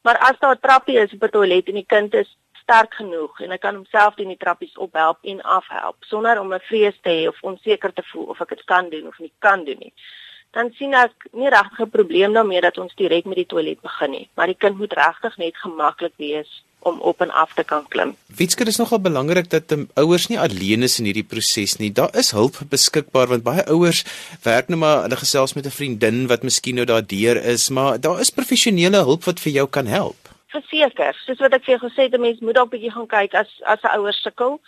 Maar 0.02 0.18
as 0.18 0.40
daar 0.40 0.56
'n 0.56 0.60
trappie 0.62 0.98
is 0.98 1.14
op 1.14 1.24
'n 1.24 1.30
toilet 1.30 1.68
en 1.68 1.74
die 1.74 1.86
kind 1.96 2.14
is 2.14 2.38
sterk 2.62 2.94
genoeg 2.94 3.40
en 3.40 3.50
hy 3.50 3.58
kan 3.58 3.76
homself 3.76 4.16
teen 4.16 4.28
die 4.28 4.38
trappies 4.38 4.78
ophelp 4.78 5.18
en 5.22 5.42
afhelp 5.42 5.96
sonder 6.00 6.40
om 6.40 6.54
'n 6.54 6.60
vrees 6.60 6.98
te 7.02 7.10
hê 7.10 7.28
of 7.28 7.42
onseker 7.42 7.94
te 7.94 8.04
voel 8.04 8.26
of 8.26 8.42
ek 8.42 8.50
dit 8.50 8.64
kan 8.64 8.90
doen 8.90 9.08
of 9.08 9.20
nie 9.20 9.34
kan 9.40 9.66
doen 9.66 9.80
nie 9.80 9.94
dan 10.54 10.70
sien 10.78 10.94
ek 10.94 11.28
nie 11.34 11.50
regtig 11.50 11.80
'n 11.80 11.90
probleem 11.90 12.34
daarmee 12.34 12.62
dat 12.62 12.78
ons 12.78 12.96
direk 12.96 13.26
met 13.26 13.36
die 13.36 13.50
toilet 13.54 13.82
begin 13.82 14.12
nie, 14.12 14.30
maar 14.36 14.48
die 14.48 14.62
kind 14.64 14.78
moet 14.78 14.94
regtig 14.94 15.38
net 15.38 15.58
gemaklik 15.58 16.14
wees 16.18 16.64
om 16.84 17.00
op 17.00 17.22
en 17.22 17.32
af 17.32 17.54
te 17.54 17.64
kan 17.64 17.86
klim. 17.88 18.16
Witsker 18.28 18.68
is 18.68 18.78
nogal 18.78 19.00
belangrik 19.00 19.50
dat 19.50 19.68
die 19.72 19.88
ouers 19.94 20.28
nie 20.28 20.40
alleen 20.40 20.84
is 20.84 21.00
in 21.00 21.06
hierdie 21.06 21.24
proses 21.24 21.78
nie. 21.80 21.92
Daar 21.92 22.12
is 22.16 22.32
hulp 22.32 22.60
beskikbaar 22.70 23.28
want 23.28 23.44
baie 23.44 23.66
ouers 23.72 24.04
werk 24.44 24.68
nou 24.68 24.80
maar 24.80 25.06
hulle 25.06 25.20
gesels 25.22 25.54
met 25.54 25.66
'n 25.66 25.78
vriendin 25.80 26.28
wat 26.28 26.44
miskien 26.44 26.76
nou 26.76 26.86
daardeur 26.86 27.38
is, 27.56 27.70
maar 27.70 28.00
daar 28.00 28.20
is 28.20 28.30
professionele 28.30 28.98
hulp 28.98 29.24
wat 29.24 29.40
vir 29.40 29.52
jou 29.52 29.68
kan 29.68 29.86
help. 29.86 30.18
Verseker, 30.48 31.16
soos 31.26 31.40
wat 31.40 31.54
ek 31.54 31.64
vir 31.64 31.78
jou 31.78 31.90
gesê 31.90 32.02
het, 32.04 32.14
'n 32.14 32.22
mens 32.22 32.40
moet 32.40 32.56
dalk 32.56 32.70
bietjie 32.70 32.92
gaan 32.92 33.08
kyk 33.08 33.34
as 33.34 33.50
as 33.64 33.82
'n 33.84 33.98
ouer 33.98 34.14
sukkel. 34.14 34.60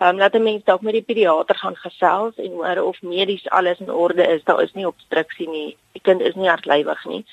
Ehm 0.00 0.08
um, 0.08 0.16
laat 0.16 0.34
'n 0.34 0.42
mens 0.42 0.64
dalk 0.64 0.80
met 0.80 0.92
die 0.92 1.08
pediater 1.08 1.56
gaan 1.56 1.76
gesels 1.76 2.36
en 2.36 2.52
hoor 2.52 2.78
of 2.82 3.02
medies 3.02 3.48
alles 3.48 3.80
in 3.80 3.90
orde 3.92 4.26
is. 4.26 4.44
Daar 4.44 4.62
is 4.62 4.72
nie 4.72 4.86
obstruksie 4.86 5.48
nie. 5.48 5.76
Die 5.92 6.00
kind 6.00 6.20
is 6.20 6.34
nie 6.34 6.48
hartlywig 6.48 7.04
nie. 7.04 7.24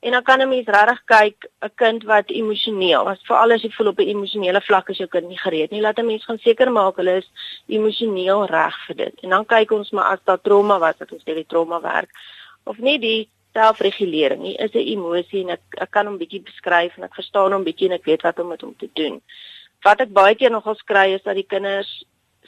En 0.00 0.10
dan 0.10 0.22
kan 0.22 0.40
'n 0.40 0.48
mens 0.48 0.66
regtig 0.66 1.02
kyk 1.04 1.50
'n 1.60 1.74
kind 1.74 2.02
wat 2.02 2.30
emosioneel, 2.30 3.08
as 3.08 3.20
veral 3.28 3.52
as 3.52 3.62
jy 3.62 3.70
voel 3.70 3.88
op 3.88 3.98
'n 3.98 4.08
emosionele 4.08 4.60
vlak 4.60 4.88
is 4.88 4.96
jou 4.96 5.08
kind 5.08 5.28
nie 5.28 5.38
gereed 5.38 5.70
nie, 5.70 5.80
laat 5.80 5.98
'n 5.98 6.06
mens 6.06 6.24
gaan 6.24 6.38
seker 6.38 6.72
maak 6.72 6.96
hulle 6.96 7.16
is 7.16 7.30
emosioneel 7.66 8.46
reg 8.46 8.76
vir 8.86 8.96
dit. 8.96 9.14
En 9.22 9.28
dan 9.28 9.46
kyk 9.46 9.70
ons 9.70 9.90
maar 9.90 10.04
as 10.04 10.24
daar 10.24 10.40
trauma 10.40 10.78
was, 10.78 10.96
dat 10.96 11.12
ons 11.12 11.24
deur 11.24 11.34
die 11.34 11.46
trauma 11.46 11.80
werk 11.80 12.10
of 12.64 12.78
nie 12.78 12.98
die 12.98 13.28
selfregulering 13.52 14.42
nie. 14.42 14.56
Is 14.56 14.72
'n 14.74 14.78
emosie 14.78 15.42
en 15.42 15.50
ek 15.50 15.62
ek 15.78 15.90
kan 15.90 16.06
hom 16.06 16.18
bietjie 16.18 16.42
beskryf 16.42 16.96
en 16.96 17.04
ek 17.04 17.14
verstaan 17.14 17.52
hom 17.52 17.64
bietjie 17.64 17.88
en 17.88 17.98
ek 17.98 18.04
weet 18.04 18.22
wat 18.22 18.38
om 18.38 18.48
met 18.48 18.60
hom 18.60 18.74
te 18.76 18.88
doen. 18.92 19.22
Wat 19.82 20.00
ek 20.00 20.12
baie 20.12 20.34
keer 20.34 20.50
nog 20.50 20.76
skry 20.76 21.12
is 21.12 21.22
dat 21.22 21.34
die 21.34 21.46
kinders 21.48 22.04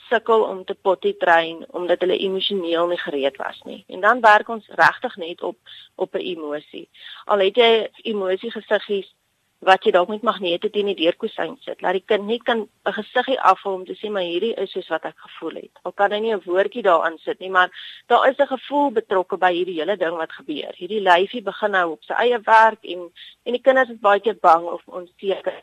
sukkel 0.08 0.42
om 0.42 0.64
te 0.64 0.74
potty 0.74 1.12
train 1.18 1.64
omdat 1.70 2.00
hulle 2.00 2.18
emosioneel 2.18 2.86
nie 2.86 2.98
gereed 2.98 3.36
was 3.36 3.60
nie. 3.64 3.84
En 3.88 4.00
dan 4.00 4.20
werk 4.20 4.48
ons 4.48 4.66
regtig 4.68 5.16
net 5.16 5.42
op 5.42 5.56
op 5.94 6.14
'n 6.14 6.26
emosie. 6.34 6.88
Al 7.24 7.38
het 7.38 7.56
jy 7.56 7.88
emosie 8.02 8.50
gesiggies 8.50 9.14
wat 9.64 9.84
jy 9.84 9.92
dalk 9.94 10.10
met 10.12 10.24
magnete 10.26 10.68
teen 10.70 10.90
die 10.90 10.98
deurkusyn 10.98 11.56
sit, 11.64 11.80
laat 11.80 11.96
die 11.96 12.04
kind 12.04 12.26
net 12.28 12.42
kan 12.44 12.68
'n 12.84 12.92
gesiggie 12.92 13.40
afhaal 13.40 13.74
om 13.74 13.84
te 13.84 13.94
sê 13.94 14.10
maar 14.10 14.22
hierdie 14.22 14.54
is 14.54 14.70
soos 14.70 14.88
wat 14.88 15.04
ek 15.04 15.16
gevoel 15.16 15.54
het. 15.54 15.78
Al 15.82 15.92
kan 15.92 16.12
hy 16.12 16.18
nie 16.18 16.34
'n 16.34 16.42
woordjie 16.44 16.82
daaraan 16.82 17.18
sit 17.18 17.38
nie, 17.38 17.50
maar 17.50 17.70
daar 18.06 18.28
is 18.28 18.38
'n 18.38 18.46
gevoel 18.46 18.90
betrokke 18.90 19.36
by 19.36 19.52
hierdie 19.52 19.80
hele 19.80 19.96
ding 19.96 20.16
wat 20.16 20.32
gebeur. 20.32 20.72
Hierdie 20.76 21.00
lyfie 21.00 21.42
begin 21.42 21.70
nou 21.70 21.90
op 21.92 22.04
sy 22.04 22.12
eie 22.12 22.40
werk 22.40 22.84
en 22.84 23.12
en 23.44 23.52
die 23.52 23.62
kinders 23.62 23.90
is 23.90 23.98
baie 23.98 24.20
keer 24.20 24.38
bang 24.40 24.64
of 24.64 24.82
onseker. 24.86 25.62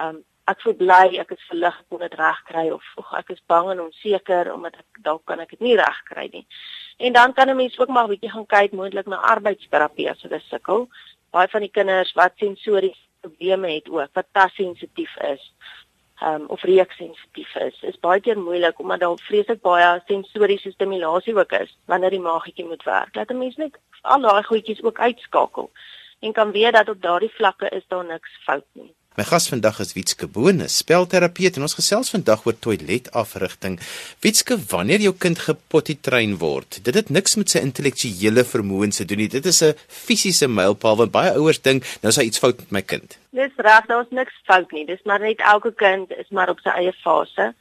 Um 0.00 0.24
ek 0.46 0.60
voel 0.62 0.76
bly, 0.78 1.18
ek 1.22 1.32
is 1.34 1.46
verlig, 1.50 1.78
kon 1.90 2.02
dit 2.04 2.14
regkry 2.14 2.70
of, 2.70 2.84
of 2.96 3.12
ek 3.18 3.32
is 3.34 3.42
bang 3.50 3.70
en 3.72 3.80
onseker 3.86 4.52
omdat 4.52 4.78
ek 4.82 5.00
dalk 5.08 5.24
kan 5.26 5.40
ek 5.40 5.50
dit 5.56 5.64
nie 5.66 5.76
regkry 5.76 6.28
nie. 6.32 6.46
En 6.98 7.12
dan 7.12 7.32
kan 7.32 7.50
'n 7.50 7.56
mens 7.56 7.78
ook 7.78 7.88
maar 7.88 8.04
'n 8.04 8.14
bietjie 8.14 8.30
gaan 8.30 8.46
kyk 8.46 8.72
moontlik 8.72 9.06
na 9.06 9.16
arbeidsterapie 9.34 10.10
as 10.10 10.22
hulle 10.22 10.40
sukkel. 10.50 10.88
Baie 11.30 11.48
van 11.48 11.60
die 11.60 11.74
kinders 11.78 12.12
wat 12.14 12.32
sensoriese 12.38 13.06
probleme 13.20 13.74
het 13.74 13.88
ook, 13.88 14.10
wat 14.14 14.26
tassensitief 14.32 15.16
is, 15.16 15.52
um, 16.22 16.46
of 16.46 16.62
reuksensitief 16.62 17.54
is, 17.54 17.82
is 17.82 17.98
baie 18.00 18.20
keer 18.20 18.38
moeilik 18.38 18.78
omdat 18.78 19.00
daar 19.00 19.18
vreeslik 19.28 19.60
baie 19.60 20.02
sensoriese 20.06 20.70
stimulasie 20.70 21.34
ook 21.36 21.52
is 21.52 21.76
wanneer 21.84 22.10
die 22.10 22.20
maagietjie 22.20 22.66
moet 22.66 22.84
werk. 22.84 23.14
Laat 23.14 23.30
'n 23.30 23.38
mens 23.38 23.56
net 23.56 23.78
al 24.02 24.20
daai 24.20 24.42
goedjies 24.42 24.82
ook 24.82 24.98
uitskakel 24.98 25.70
en 26.20 26.32
kan 26.32 26.52
weet 26.52 26.72
dat 26.72 26.88
op 26.88 27.02
daardie 27.02 27.34
vlakke 27.34 27.68
is 27.68 27.86
daar 27.88 28.04
niks 28.04 28.30
fout 28.44 28.66
nie. 28.72 28.94
My 29.16 29.24
gas 29.24 29.46
vandag 29.48 29.78
is 29.80 29.94
Witske 29.96 30.26
Boone, 30.28 30.66
spelterapeut 30.68 31.56
en 31.56 31.64
ons 31.64 31.74
gesels 31.78 32.10
vandag 32.12 32.42
oor 32.44 32.56
toiletafrigting. 32.60 33.78
Witske, 34.20 34.58
wanneer 34.68 35.00
jou 35.06 35.14
kind 35.16 35.40
gepotty-train 35.40 36.34
word, 36.42 36.82
dit 36.84 36.98
het 37.00 37.08
niks 37.08 37.38
met 37.40 37.48
sy 37.48 37.62
intellektuele 37.64 38.44
vermoëns 38.44 39.00
te 39.00 39.06
doen 39.08 39.22
nie. 39.24 39.30
Dit 39.32 39.48
is 39.48 39.62
'n 39.64 39.72
fisiese 39.88 40.48
mylpaal 40.48 41.00
want 41.00 41.16
baie 41.16 41.32
ouers 41.32 41.62
dink 41.62 41.88
nou 42.02 42.12
is 42.12 42.18
daar 42.20 42.28
iets 42.28 42.42
fout 42.44 42.58
met 42.58 42.70
my 42.70 42.82
kind. 42.82 43.16
Dis 43.32 43.56
reg, 43.56 43.86
daar's 43.86 44.10
niks 44.10 44.36
fout 44.44 44.70
nie. 44.72 44.84
Dis 44.84 45.00
maar 45.04 45.20
net 45.20 45.40
elke 45.40 45.72
kind 45.72 46.12
is 46.12 46.28
maar 46.28 46.50
op 46.50 46.60
sy 46.60 46.68
eie 46.68 46.92
fase. 46.92 47.54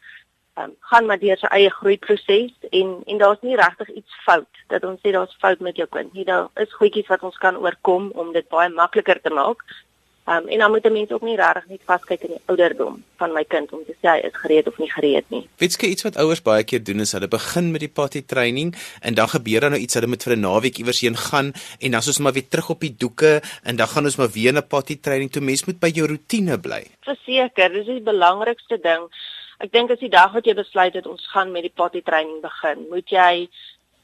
Um, 0.58 0.76
gaan 0.80 1.06
maar 1.06 1.20
deur 1.20 1.38
sy 1.38 1.48
eie 1.48 1.70
groeiproses 1.70 2.52
en 2.72 3.02
en 3.06 3.18
daar's 3.18 3.42
nie 3.42 3.56
regtig 3.56 3.90
iets 3.96 4.12
fout 4.26 4.52
dat 4.68 4.84
ons 4.84 5.00
sê 5.00 5.12
daar's 5.12 5.36
fout 5.40 5.60
met 5.60 5.76
jou 5.76 5.88
kind 5.88 6.14
nie. 6.14 6.26
Daar 6.26 6.50
is 6.56 6.74
goedjies 6.74 7.08
wat 7.08 7.24
ons 7.24 7.38
kan 7.38 7.56
oorkom 7.56 8.12
om 8.12 8.34
dit 8.34 8.48
baie 8.50 8.70
makliker 8.70 9.22
te 9.22 9.30
maak. 9.30 9.64
Um, 10.28 10.48
en 10.48 10.58
dan 10.58 10.72
moet 10.72 10.86
'n 10.86 10.92
mens 10.92 11.12
ook 11.12 11.22
nie 11.22 11.36
regtig 11.36 11.68
net 11.68 11.82
vaskyk 11.86 12.22
in 12.22 12.30
die 12.30 12.42
ouderdom 12.46 13.04
van 13.18 13.34
my 13.34 13.44
kind 13.44 13.72
om 13.72 13.84
te 13.86 13.94
sê 13.94 14.10
hy 14.10 14.18
is 14.18 14.34
gereed 14.34 14.68
of 14.68 14.78
nie 14.78 14.90
gereed 14.92 15.26
nie. 15.30 15.50
Wetske 15.58 15.88
iets 15.88 16.04
wat 16.04 16.18
ouers 16.18 16.42
baie 16.42 16.64
keer 16.64 16.84
doen 16.84 17.00
is 17.00 17.12
hulle 17.12 17.28
begin 17.28 17.72
met 17.72 17.80
die 17.80 17.90
potty 17.90 18.26
training 18.26 18.76
en 19.02 19.14
dan 19.14 19.28
gebeur 19.28 19.62
daar 19.62 19.70
nou 19.70 19.82
iets 19.82 19.94
hulle 19.94 20.08
moet 20.08 20.24
vir 20.24 20.36
'n 20.36 20.40
naweek 20.40 20.78
iewers 20.78 21.02
heen 21.02 21.18
gaan 21.18 21.54
en 21.80 21.92
dan 21.92 22.00
is 22.00 22.08
ons 22.08 22.20
maar 22.20 22.34
weer 22.34 22.48
terug 22.50 22.70
op 22.70 22.80
die 22.80 22.96
doeke 22.98 23.42
en 23.64 23.76
dan 23.76 23.88
gaan 23.88 24.04
ons 24.04 24.16
maar 24.16 24.30
weer 24.30 24.54
na 24.54 24.62
potty 24.62 25.00
training 25.00 25.32
toe. 25.32 25.42
Mens 25.42 25.66
moet 25.66 25.80
by 25.80 25.92
jou 25.94 26.08
rotine 26.08 26.60
bly. 26.60 26.84
Verseker, 27.00 27.74
dis 27.74 27.86
die 27.86 28.02
belangrikste 28.02 28.80
ding. 28.82 29.10
Ek 29.60 29.72
dink 29.72 29.92
as 29.92 30.00
die 30.00 30.10
dag 30.10 30.34
wat 30.34 30.46
jy 30.46 30.54
besluit 30.54 30.94
het 30.94 31.08
ons 31.08 31.28
gaan 31.28 31.52
met 31.52 31.62
die 31.62 31.76
potty 31.76 32.02
training 32.02 32.42
begin, 32.42 32.86
moet 32.90 33.10
jy 33.10 33.48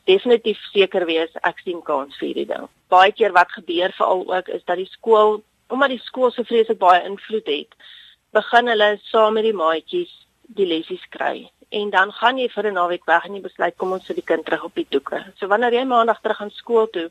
definitief 0.06 0.58
seker 0.72 1.06
wees 1.06 1.30
ek 1.42 1.58
sien 1.64 1.82
kans 1.82 2.18
vir 2.20 2.28
hierdie 2.28 2.48
ding. 2.54 2.68
Baie 2.90 3.12
keer 3.12 3.32
wat 3.32 3.52
gebeur 3.52 3.92
veral 3.98 4.24
ook 4.34 4.48
is 4.48 4.64
dat 4.66 4.78
die 4.78 4.90
skool 4.92 5.42
omdat 5.72 5.94
die 5.94 6.04
skool 6.04 6.32
so 6.32 6.44
vreeslik 6.44 6.80
baie 6.82 7.04
invloed 7.08 7.48
het, 7.48 7.76
begin 8.36 8.72
hulle 8.72 8.90
saam 9.10 9.38
met 9.38 9.48
die 9.48 9.56
maatjies 9.56 10.12
die 10.58 10.68
lessies 10.68 11.04
kry. 11.16 11.50
En 11.72 11.92
dan 11.94 12.12
gaan 12.12 12.38
jy 12.38 12.50
vir 12.52 12.68
'n 12.68 12.74
naweek 12.80 13.06
weg 13.06 13.26
en 13.26 13.36
jy 13.36 13.42
besluit 13.42 13.78
kom 13.78 13.92
ons 13.92 14.06
sit 14.06 14.16
die 14.16 14.30
kind 14.32 14.46
terug 14.46 14.64
op 14.64 14.76
die 14.76 14.88
doeke. 14.90 15.24
So 15.40 15.48
wanneer 15.48 15.74
jy 15.74 15.86
maandag 15.86 16.22
terug 16.22 16.38
gaan 16.38 16.52
skool 16.52 16.88
toe, 16.88 17.10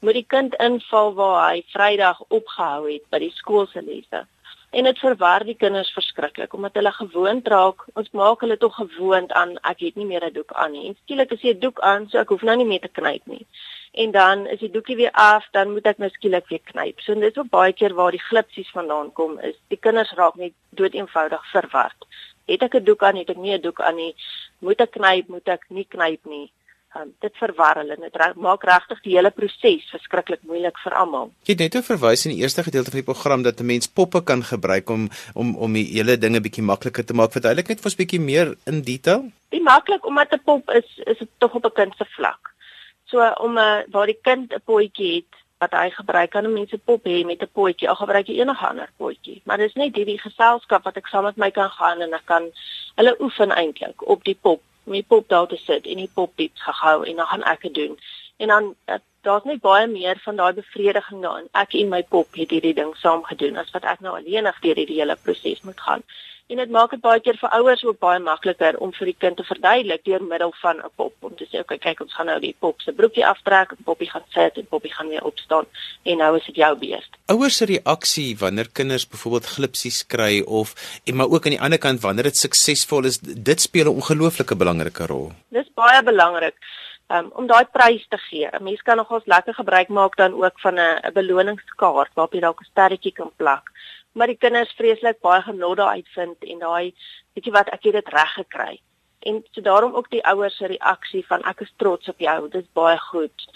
moet 0.00 0.14
die 0.14 0.26
kind 0.28 0.54
inval 0.54 1.14
waar 1.14 1.50
hy 1.50 1.64
Vrydag 1.72 2.20
opgehou 2.28 2.92
het 2.92 3.04
by 3.10 3.18
die 3.18 3.32
skool 3.34 3.66
se 3.66 3.82
lesse. 3.82 4.26
En 4.70 4.84
dit 4.84 4.98
verwar 4.98 5.44
die 5.44 5.54
kinders 5.54 5.92
verskriklik 5.92 6.54
omdat 6.54 6.74
hulle 6.74 6.92
gewoond 6.92 7.48
raak. 7.48 7.84
Ons 7.94 8.10
maak 8.10 8.40
hulle 8.40 8.56
tog 8.56 8.74
gewoond 8.74 9.32
aan 9.32 9.58
ek 9.62 9.80
het 9.80 9.96
nie 9.96 10.06
meer 10.06 10.24
'n 10.24 10.32
doek 10.32 10.52
aan 10.52 10.72
nie. 10.72 10.88
En 10.88 10.96
skielik 11.04 11.32
as 11.32 11.40
jy 11.40 11.54
'n 11.54 11.60
doek 11.60 11.80
aan, 11.80 12.08
so 12.08 12.18
ek 12.18 12.28
hoef 12.28 12.42
nou 12.42 12.56
nie 12.56 12.66
meer 12.66 12.80
te 12.80 12.88
knyp 12.88 13.26
nie 13.26 13.46
en 13.92 14.10
dan 14.10 14.46
is 14.46 14.58
die 14.58 14.70
doekie 14.70 14.96
weer 14.96 15.12
af, 15.12 15.44
dan 15.52 15.72
moet 15.72 15.86
ek 15.86 15.98
nou 16.00 16.08
skielik 16.12 16.48
weer 16.48 16.62
knyp. 16.72 17.00
So 17.04 17.14
dit 17.14 17.30
is 17.30 17.38
ook 17.40 17.50
baie 17.52 17.72
keer 17.76 17.94
waar 17.94 18.14
die 18.14 18.22
glipsies 18.28 18.70
vandaan 18.72 19.12
kom 19.12 19.38
is. 19.44 19.58
Die 19.68 19.80
kinders 19.80 20.14
raak 20.16 20.38
net 20.40 20.56
dood 20.70 20.96
eenvoudig 20.96 21.44
verward. 21.52 22.08
Het 22.48 22.62
ek 22.62 22.74
'n 22.80 22.84
doek 22.84 23.02
aan, 23.02 23.20
het 23.20 23.30
ek 23.30 23.36
nie 23.36 23.52
'n 23.52 23.60
doek 23.60 23.80
aan 23.80 23.96
nie. 23.96 24.14
Moet 24.58 24.80
ek 24.80 24.90
knyp, 24.90 25.28
moet 25.28 25.48
ek 25.48 25.64
nie 25.68 25.84
knyp 25.84 26.24
nie. 26.24 26.50
Um, 26.92 27.14
dit 27.20 27.32
verwar 27.40 27.78
hulle. 27.80 27.96
Dit 27.96 28.36
maak 28.36 28.64
regtig 28.64 29.00
die 29.00 29.14
hele 29.16 29.30
proses 29.30 29.86
verskriklik 29.90 30.42
moeilik 30.44 30.76
vir 30.84 30.92
almal. 30.92 31.30
Jy 31.48 31.54
het 31.56 31.74
net 31.74 31.84
verwys 31.86 32.26
in 32.26 32.34
die 32.34 32.42
eerste 32.42 32.62
gedeelte 32.62 32.90
van 32.90 33.00
die 33.00 33.12
program 33.12 33.42
dat 33.42 33.60
'n 33.60 33.66
mens 33.66 33.88
poppe 33.88 34.20
kan 34.20 34.42
gebruik 34.44 34.90
om 34.90 35.08
om 35.34 35.56
om 35.56 35.72
die 35.72 35.88
hele 35.88 36.18
dinge 36.18 36.40
bietjie 36.40 36.62
makliker 36.62 37.04
te 37.04 37.14
maak. 37.14 37.32
Verduidelik 37.32 37.68
net 37.68 37.80
vir 37.80 37.90
ons 37.90 37.96
bietjie 37.96 38.20
meer 38.20 38.56
in 38.66 38.82
detail. 38.82 39.32
Die 39.48 39.62
maklik 39.62 40.06
omdat 40.06 40.32
'n 40.32 40.42
pop 40.44 40.70
is 40.70 40.88
is 41.06 41.18
dit 41.18 41.28
tog 41.38 41.54
op 41.54 41.64
'n 41.64 41.72
kind 41.72 41.94
se 41.96 42.04
vlak. 42.04 42.51
So 43.12 43.20
om 43.44 43.52
'n 43.54 43.58
uh, 43.58 43.78
eh, 43.78 43.84
waar 43.92 44.06
die 44.06 44.20
kind 44.22 44.54
'n 44.54 44.64
potjie 44.64 45.14
het 45.14 45.32
wat 45.62 45.72
hy 45.80 45.90
gebruik 45.90 46.30
kan 46.30 46.44
'n 46.44 46.52
mens 46.52 46.72
'n 46.72 46.82
pop 46.84 47.04
hê 47.04 47.24
met 47.24 47.42
'n 47.42 47.54
potjie 47.58 47.90
of 47.90 47.98
gebruik 47.98 48.26
jy 48.26 48.40
enige 48.40 48.66
ander 48.66 48.90
potjie. 48.96 49.42
Maar 49.44 49.56
dis 49.56 49.74
net 49.74 49.96
hierdie 49.96 50.18
geselskap 50.18 50.82
wat 50.84 50.96
ek 50.96 51.06
saam 51.06 51.24
met 51.24 51.36
my 51.36 51.50
kan 51.50 51.70
gaan 51.70 52.00
en 52.00 52.12
ek 52.14 52.26
kan 52.26 52.44
hulle 52.96 53.20
oefen 53.20 53.50
eintlik 53.50 54.08
op 54.08 54.24
die 54.24 54.38
pop. 54.40 54.60
Om 54.86 54.92
die 54.92 55.08
pop 55.12 55.28
daar 55.28 55.46
te 55.46 55.56
sit 55.56 55.86
en 55.86 55.96
die 55.96 56.10
pop 56.14 56.32
diep 56.36 56.56
gehou 56.56 57.04
en 57.04 57.16
dan 57.16 57.26
gaan 57.26 57.42
ek 57.42 57.60
dit 57.62 57.74
doen. 57.74 57.98
En 58.36 58.48
dan 58.48 58.74
uh, 58.86 58.94
daar's 59.22 59.44
net 59.44 59.60
baie 59.60 59.86
meer 59.86 60.20
van 60.24 60.36
daai 60.36 60.52
bevrediging 60.52 61.22
daarin. 61.22 61.48
Ek 61.52 61.74
en 61.74 61.88
my 61.88 62.02
pop 62.02 62.28
het 62.34 62.50
hierdie 62.50 62.74
ding 62.74 62.92
saam 63.00 63.22
gedoen 63.24 63.56
as 63.56 63.70
wat 63.76 63.84
ek 63.84 64.00
nou 64.00 64.16
alleenig 64.16 64.60
deur 64.60 64.76
hierdie 64.82 65.00
hele 65.00 65.16
proses 65.24 65.62
moet 65.62 65.80
gaan 65.80 66.02
en 66.52 66.60
dit 66.60 66.72
maak 66.74 66.90
dit 66.92 67.00
baie 67.00 67.20
keer 67.24 67.38
vir 67.40 67.52
ouers 67.56 67.82
ook 67.86 67.98
baie 68.02 68.20
makliker 68.22 68.76
om 68.84 68.92
vir 68.96 69.10
die 69.10 69.16
kind 69.24 69.38
te 69.38 69.44
verduidelik 69.46 70.02
deur 70.08 70.24
middel 70.32 70.52
van 70.62 70.82
'n 70.84 70.90
pop 71.00 71.14
om 71.28 71.34
te 71.36 71.46
sê 71.50 71.60
okay 71.60 71.78
kyk 71.78 72.02
ons 72.04 72.14
gaan 72.16 72.26
nou 72.26 72.38
die 72.40 72.54
pop 72.64 72.80
se 72.80 72.92
broekie 72.92 73.24
aftrek 73.26 73.72
en 73.72 73.84
poppie 73.84 74.10
gaan 74.10 74.26
sit 74.34 74.58
en 74.58 74.66
poppie 74.74 74.92
gaan 74.92 75.08
weer 75.08 75.24
opstaan 75.24 75.66
en 76.02 76.18
nou 76.18 76.36
is 76.36 76.44
dit 76.46 76.56
jou 76.56 76.72
beurt. 76.84 77.10
Ouers 77.26 77.56
se 77.56 77.64
reaksie 77.64 78.36
wanneer 78.38 78.68
kinders 78.72 79.08
byvoorbeeld 79.08 79.52
glipsies 79.54 80.06
kry 80.06 80.42
of 80.46 80.74
en 81.04 81.16
maar 81.16 81.30
ook 81.30 81.44
aan 81.44 81.56
die 81.56 81.60
ander 81.60 81.78
kant 81.78 82.00
wanneer 82.00 82.24
dit 82.24 82.36
suksesvol 82.36 83.04
is 83.04 83.18
dit 83.20 83.60
speel 83.60 83.84
'n 83.84 83.96
ongelooflike 83.96 84.56
belangrike 84.56 85.06
rol. 85.06 85.32
Dis 85.48 85.68
baie 85.74 86.02
belangrik. 86.02 86.54
Um, 87.12 87.26
om 87.36 87.46
daai 87.46 87.64
prys 87.64 88.06
te 88.08 88.18
gee. 88.18 88.48
'n 88.48 88.62
Mens 88.62 88.82
kan 88.82 88.96
nogals 88.96 89.26
lekker 89.26 89.54
gebruik 89.54 89.88
maak 89.88 90.16
dan 90.16 90.32
ook 90.32 90.60
van 90.60 90.78
'n 90.78 91.12
beloningskaart 91.12 92.14
waarop 92.14 92.32
jy 92.34 92.40
dalk 92.40 92.60
'n 92.60 92.70
sterretjie 92.70 93.12
kan 93.12 93.32
plak 93.36 93.72
maar 94.12 94.28
die 94.28 94.36
kinders 94.36 94.72
vreeslik 94.76 95.20
baie 95.24 95.42
genot 95.42 95.76
daar 95.76 95.96
uitvind 95.98 96.44
en 96.44 96.58
daai 96.58 96.92
jy 97.34 97.52
wat 97.52 97.70
ek 97.72 97.88
dit 97.96 98.08
reg 98.12 98.34
gekry. 98.36 98.80
En 99.24 99.40
so 99.52 99.64
daarom 99.64 99.94
ook 99.94 100.10
die 100.10 100.24
ouers 100.26 100.56
se 100.56 100.68
reaksie 100.68 101.22
van 101.26 101.44
ek 101.48 101.62
is 101.64 101.72
trots 101.80 102.08
op 102.08 102.20
jou, 102.20 102.48
dit 102.50 102.60
is 102.62 102.74
baie 102.76 102.98
goed. 102.98 103.46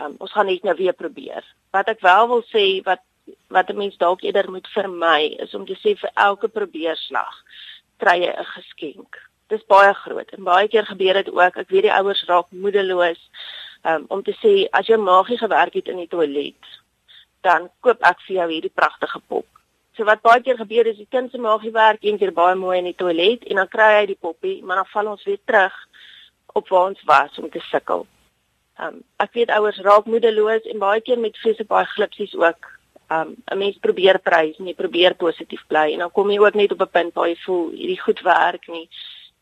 Um, 0.00 0.14
ons 0.18 0.32
gaan 0.32 0.46
net 0.46 0.64
nou 0.64 0.76
weer 0.78 0.94
probeer. 0.96 1.44
Wat 1.74 1.88
ek 1.92 2.00
wel 2.00 2.28
wil 2.28 2.42
sê 2.52 2.64
wat 2.86 3.04
wat 3.50 3.70
'n 3.70 3.76
mens 3.76 3.96
dalk 3.98 4.22
eerder 4.22 4.50
moet 4.50 4.68
vermy 4.68 5.34
is 5.42 5.54
om 5.54 5.66
te 5.66 5.74
sê 5.74 5.96
vir 5.98 6.10
elke 6.14 6.48
probeerslag 6.48 7.42
kry 7.98 8.20
jy 8.22 8.32
'n 8.32 8.44
geskenk. 8.44 9.25
Dis 9.52 9.66
baie 9.70 9.92
groot 9.94 10.30
en 10.34 10.44
baie 10.44 10.68
keer 10.68 10.86
gebeur 10.86 11.14
dit 11.14 11.28
ook. 11.30 11.56
Ek 11.56 11.68
weet 11.70 11.86
die 11.86 11.94
ouers 11.94 12.24
raak 12.26 12.48
moedeloos 12.50 13.20
um, 13.84 14.06
om 14.08 14.22
te 14.22 14.34
sê 14.40 14.54
as 14.74 14.88
jou 14.90 14.98
maagie 14.98 15.38
gewerk 15.38 15.74
het 15.78 15.88
in 15.92 16.00
die 16.02 16.10
toilet, 16.10 16.72
dan 17.46 17.68
koop 17.80 18.02
ek 18.02 18.24
vir 18.26 18.40
jou 18.40 18.48
hierdie 18.50 18.74
pragtige 18.74 19.20
pop. 19.28 19.46
So 19.96 20.04
wat 20.04 20.24
baie 20.26 20.42
keer 20.44 20.58
gebeur 20.58 20.88
is 20.90 20.98
die 20.98 21.08
kind 21.10 21.30
se 21.30 21.38
maagie 21.40 21.72
werk 21.72 22.02
eendag 22.04 22.34
baie 22.36 22.56
mooi 22.58 22.76
in 22.78 22.90
die 22.90 22.98
toilet 22.98 23.46
en 23.46 23.62
dan 23.62 23.70
kry 23.72 23.90
hy 23.94 24.04
die 24.10 24.18
poppie, 24.20 24.58
maar 24.62 24.82
dan 24.82 24.90
val 24.92 25.12
ons 25.14 25.24
weer 25.24 25.40
terug 25.48 25.76
op 26.58 26.68
waar 26.68 26.90
ons 26.90 27.04
was 27.08 27.38
om 27.40 27.48
te 27.50 27.62
sukkel. 27.70 28.04
Um 28.82 28.98
ek 29.22 29.32
weet 29.38 29.52
ouers 29.56 29.78
raak 29.86 30.08
moedeloos 30.10 30.66
en 30.68 30.82
baie 30.82 31.00
keer 31.00 31.20
met 31.22 31.38
vreese 31.40 31.64
baie 31.64 31.88
glipsies 31.94 32.34
ook. 32.36 32.72
Um 33.08 33.36
'n 33.52 33.58
mens 33.58 33.78
probeer 33.80 34.18
prys 34.18 34.58
en 34.58 34.66
jy 34.66 34.74
probeer 34.74 35.14
positief 35.14 35.62
bly 35.68 35.92
en 35.92 36.04
dan 36.04 36.12
kom 36.12 36.30
jy 36.30 36.38
ook 36.38 36.54
net 36.54 36.72
op 36.72 36.82
'n 36.82 36.94
punt 36.98 37.14
waar 37.14 37.28
jy 37.28 37.38
voel 37.46 37.70
hierdie 37.70 38.00
goed 38.00 38.20
werk 38.20 38.68
nie. 38.68 38.88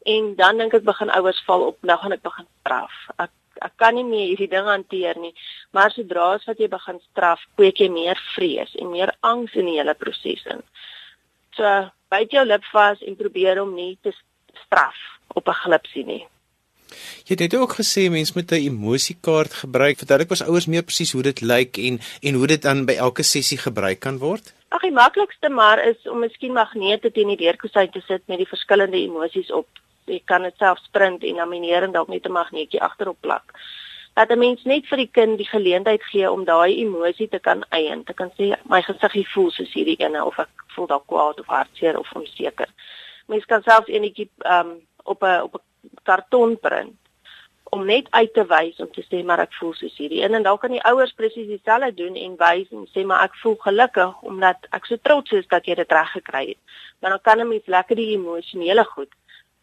En 0.04 0.34
dan 0.37 0.61
dink 0.61 0.75
ek 0.76 0.84
begin 0.84 1.11
ouers 1.11 1.40
val 1.46 1.62
op, 1.70 1.78
nou 1.80 1.96
gaan 1.99 2.12
ek 2.12 2.23
begin 2.23 2.46
straf. 2.61 2.92
Ek 3.16 3.32
ek 3.64 3.76
kan 3.80 3.94
nie 3.96 4.04
meer 4.04 4.26
hierdie 4.32 4.50
ding 4.50 4.66
hanteer 4.68 5.18
nie. 5.20 5.32
Maar 5.73 5.92
sodra 5.94 6.34
as 6.34 6.44
wat 6.49 6.61
jy 6.61 6.68
begin 6.68 7.00
straf, 7.11 7.42
kweek 7.56 7.80
jy 7.80 7.88
meer 7.92 8.20
vrees 8.34 8.75
en 8.80 8.92
meer 8.92 9.14
angs 9.23 9.54
in 9.54 9.70
die 9.70 9.78
hele 9.78 9.94
proses 9.99 10.44
in. 10.50 10.62
So, 11.56 11.73
byt 12.12 12.34
jou 12.34 12.44
lip 12.44 12.66
vas 12.73 13.02
en 13.06 13.16
probeer 13.16 13.62
om 13.62 13.75
nie 13.75 13.94
te 14.02 14.12
straf 14.66 14.99
op 15.34 15.49
'n 15.49 15.61
glipsie 15.62 16.04
nie. 16.04 16.25
Jy 17.26 17.37
het 17.40 17.54
ook 17.54 17.73
gesê 17.80 18.11
mens 18.11 18.34
moet 18.34 18.52
'n 18.52 18.66
emosiekaart 18.70 19.52
gebruik. 19.64 19.99
Vertel 19.99 20.20
ek 20.20 20.30
ons 20.30 20.42
ouers 20.42 20.66
meer 20.66 20.82
presies 20.82 21.12
hoe 21.12 21.23
dit 21.23 21.40
lyk 21.40 21.78
en 21.78 22.00
en 22.23 22.34
hoe 22.34 22.46
dit 22.46 22.62
dan 22.62 22.84
by 22.84 22.92
elke 22.92 23.23
sessie 23.23 23.58
gebruik 23.58 24.00
kan 24.00 24.18
word? 24.18 24.52
Ag, 24.68 24.80
die 24.80 24.92
maklikste 24.92 25.49
maar 25.49 25.78
is 25.88 25.96
om 26.06 26.18
miskien 26.18 26.52
magnete 26.52 27.11
teen 27.11 27.28
die 27.28 27.37
deurkusyn 27.37 27.90
te 27.90 28.02
sit 28.06 28.23
met 28.26 28.38
die 28.38 28.52
verskillende 28.54 28.96
emosies 28.96 29.50
op 29.50 29.66
jy 30.06 30.20
kan 30.25 30.42
dit 30.42 30.56
self 30.58 30.78
sprint 30.78 31.25
en 31.25 31.40
lamineer 31.40 31.82
en 31.82 31.92
dalk 31.92 32.08
net 32.08 32.26
'n 32.26 32.32
magneetjie 32.32 32.82
agterop 32.82 33.20
plak. 33.20 33.52
Dat 34.14 34.30
'n 34.30 34.38
mens 34.38 34.62
net 34.64 34.87
vir 34.87 34.96
die 34.96 35.11
kind 35.12 35.38
die 35.38 35.49
geleentheid 35.49 36.02
gee 36.02 36.30
om 36.30 36.44
daai 36.44 36.76
emosie 36.80 37.28
te 37.28 37.38
kan 37.38 37.64
eien, 37.70 38.04
te 38.04 38.12
kan 38.12 38.30
sê 38.38 38.54
my 38.64 38.82
gesiggie 38.82 39.28
voel 39.28 39.50
soos 39.50 39.73
hierdie 39.73 39.99
ene 39.99 40.25
of 40.25 40.38
ek 40.38 40.49
voel 40.75 40.87
dalk 40.87 41.06
kwaad 41.06 41.40
of 41.40 41.46
hartseer 41.46 41.99
of 41.99 42.12
onseker. 42.12 42.68
Mens 43.26 43.44
kan 43.44 43.62
self 43.62 43.88
enetjie 43.88 44.30
um 44.44 44.80
op 45.04 45.23
'n 45.23 45.40
op 45.42 45.54
'n 45.54 45.61
karton 46.02 46.58
print 46.58 46.94
om 47.75 47.84
net 47.84 48.06
uit 48.11 48.34
te 48.34 48.44
wys 48.46 48.76
om 48.78 48.90
te 48.92 49.02
sê 49.02 49.25
maar 49.25 49.40
ek 49.44 49.54
voel 49.58 49.73
soos 49.75 49.96
hierdie 49.99 50.23
een 50.23 50.34
en 50.38 50.46
dan 50.46 50.58
kan 50.62 50.70
die 50.70 50.84
ouers 50.90 51.12
presies 51.18 51.49
dieselfde 51.50 51.94
doen 51.94 52.14
en 52.14 52.37
wys 52.42 52.70
en 52.70 52.87
sê 52.94 53.04
maar 53.08 53.25
ek 53.26 53.34
voel 53.42 53.56
gelukkig 53.66 54.23
omdat 54.30 54.68
ek 54.70 54.87
so 54.87 55.00
trots 55.08 55.32
is 55.32 55.49
dat 55.54 55.66
jy 55.66 55.75
dit 55.80 55.92
reg 55.99 56.12
gekry 56.12 56.44
het. 56.52 56.61
Maar 57.00 57.16
dan 57.16 57.25
kan 57.28 57.40
'n 57.40 57.49
mens 57.49 57.66
lekker 57.66 57.96
die 57.96 58.12
emosionele 58.16 58.84
goed 58.84 59.12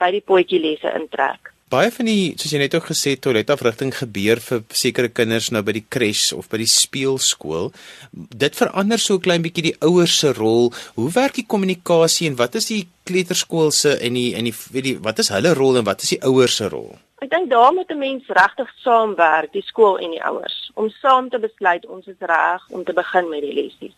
by 0.02 0.12
die 0.12 0.26
potjie 0.26 0.60
lesse 0.60 0.92
intrek. 0.98 1.52
Baie 1.72 1.88
van 1.96 2.08
die 2.10 2.34
soos 2.36 2.52
jy 2.52 2.60
net 2.60 2.74
ook 2.76 2.90
gesê 2.90 3.14
toiletafrigting 3.16 3.94
gebeur 3.96 4.42
vir 4.44 4.64
sekere 4.76 5.08
kinders 5.08 5.54
nou 5.56 5.62
by 5.64 5.78
die 5.78 5.86
kres 5.96 6.26
of 6.36 6.50
by 6.52 6.60
die 6.60 6.68
speelskool. 6.68 7.70
Dit 8.12 8.60
verander 8.60 9.00
so 9.00 9.16
'n 9.16 9.24
klein 9.24 9.46
bietjie 9.46 9.70
die 9.70 9.78
ouers 9.80 10.18
se 10.20 10.34
rol. 10.34 10.74
Hoe 11.00 11.10
werk 11.16 11.40
die 11.40 11.48
kommunikasie 11.48 12.28
en 12.28 12.36
wat 12.36 12.56
is 12.56 12.68
die 12.68 12.90
kleuterskool 13.08 13.72
se 13.72 13.96
en 14.04 14.20
die 14.20 14.36
en 14.36 14.44
die 14.52 14.56
weet 14.74 14.84
die 14.84 14.98
wat 15.00 15.20
is 15.20 15.30
hulle 15.30 15.54
rol 15.54 15.78
en 15.78 15.88
wat 15.88 16.04
is 16.04 16.10
die 16.10 16.24
ouers 16.28 16.56
se 16.56 16.68
rol? 16.68 16.92
Ek 17.24 17.32
dink 17.32 17.50
daar 17.50 17.72
moet 17.74 17.90
'n 17.92 17.98
mens 17.98 18.28
regtig 18.28 18.70
saamwerk, 18.84 19.54
die 19.54 19.64
skool 19.64 19.98
en 19.98 20.12
die 20.12 20.24
ouers, 20.24 20.72
om 20.76 20.90
saam 20.90 21.30
te 21.30 21.40
besluit 21.40 21.86
ons 21.86 22.08
is 22.08 22.20
reg 22.20 22.62
om 22.70 22.84
te 22.84 22.94
begin 22.94 23.30
met 23.30 23.42
die 23.42 23.54
lessies 23.54 23.96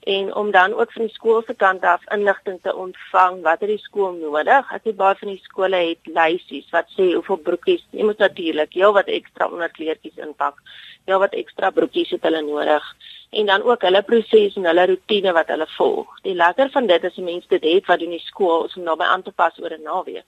en 0.00 0.34
om 0.34 0.50
dan 0.50 0.74
ook 0.74 0.92
van 0.92 1.02
die 1.02 1.14
skool 1.14 1.42
se 1.46 1.54
kant 1.54 1.82
af 1.82 2.02
inligting 2.14 2.58
te 2.62 2.74
ontvang 2.74 3.42
wat 3.42 3.60
het 3.60 3.68
die 3.68 3.82
skool 3.82 4.12
nodig. 4.12 4.72
Ek 4.72 4.84
weet 4.84 4.96
baie 4.96 5.18
van 5.18 5.28
die 5.28 5.42
skole 5.42 5.76
het 5.76 6.10
lysies 6.14 6.70
wat 6.70 6.88
sê 6.94 7.10
hoeveel 7.12 7.40
broekies, 7.48 7.84
jy 7.90 8.06
moet 8.06 8.22
natuurlik 8.22 8.72
heel 8.72 8.94
wat 8.96 9.10
ekstra 9.12 9.48
onderkleertjies 9.50 10.22
inpak. 10.24 10.62
Heel 11.04 11.18
wat 11.18 11.34
ekstra 11.34 11.70
broekies 11.74 12.14
het 12.14 12.22
hulle 12.22 12.42
nodig 12.46 12.84
en 13.30 13.46
dan 13.46 13.62
ook 13.62 13.82
hulle 13.84 14.02
proses 14.02 14.54
en 14.56 14.64
hulle 14.64 14.86
rotine 14.86 15.32
wat 15.36 15.50
hulle 15.52 15.66
volg. 15.74 16.14
Die 16.24 16.34
lekker 16.34 16.70
van 16.72 16.86
dit 16.86 17.04
is 17.04 17.16
'n 17.16 17.24
mens 17.24 17.46
dit 17.46 17.64
het 17.64 17.86
wat 17.86 17.98
doen 17.98 18.16
die 18.16 18.24
skool 18.24 18.68
om 18.76 18.82
naby 18.82 19.04
aan 19.04 19.22
te 19.22 19.32
pas 19.32 19.58
oor 19.60 19.72
'n 19.72 19.82
naweek. 19.82 20.24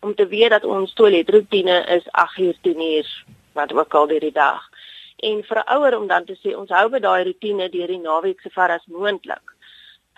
Om 0.00 0.14
te 0.14 0.26
weet 0.26 0.50
dat 0.50 0.64
ons 0.64 0.92
toiletroetine 0.92 1.84
is 1.86 2.10
8 2.10 2.38
uur 2.38 2.56
10 2.62 2.80
uur 2.80 3.24
wat 3.52 3.72
ook 3.72 3.94
al 3.94 4.06
deur 4.06 4.20
die 4.20 4.32
dag 4.32 4.71
en 5.22 5.42
vir 5.48 5.58
'n 5.58 5.72
ouer 5.76 5.96
om 5.98 6.06
dan 6.06 6.24
te 6.24 6.36
sê 6.42 6.54
ons 6.56 6.70
hou 6.70 6.88
by 6.88 6.98
daai 6.98 7.24
rotine 7.24 7.68
deur 7.70 7.90
die 7.94 7.98
naweek 7.98 8.40
so 8.40 8.50
ver 8.50 8.70
as 8.70 8.86
moontlik. 8.86 9.46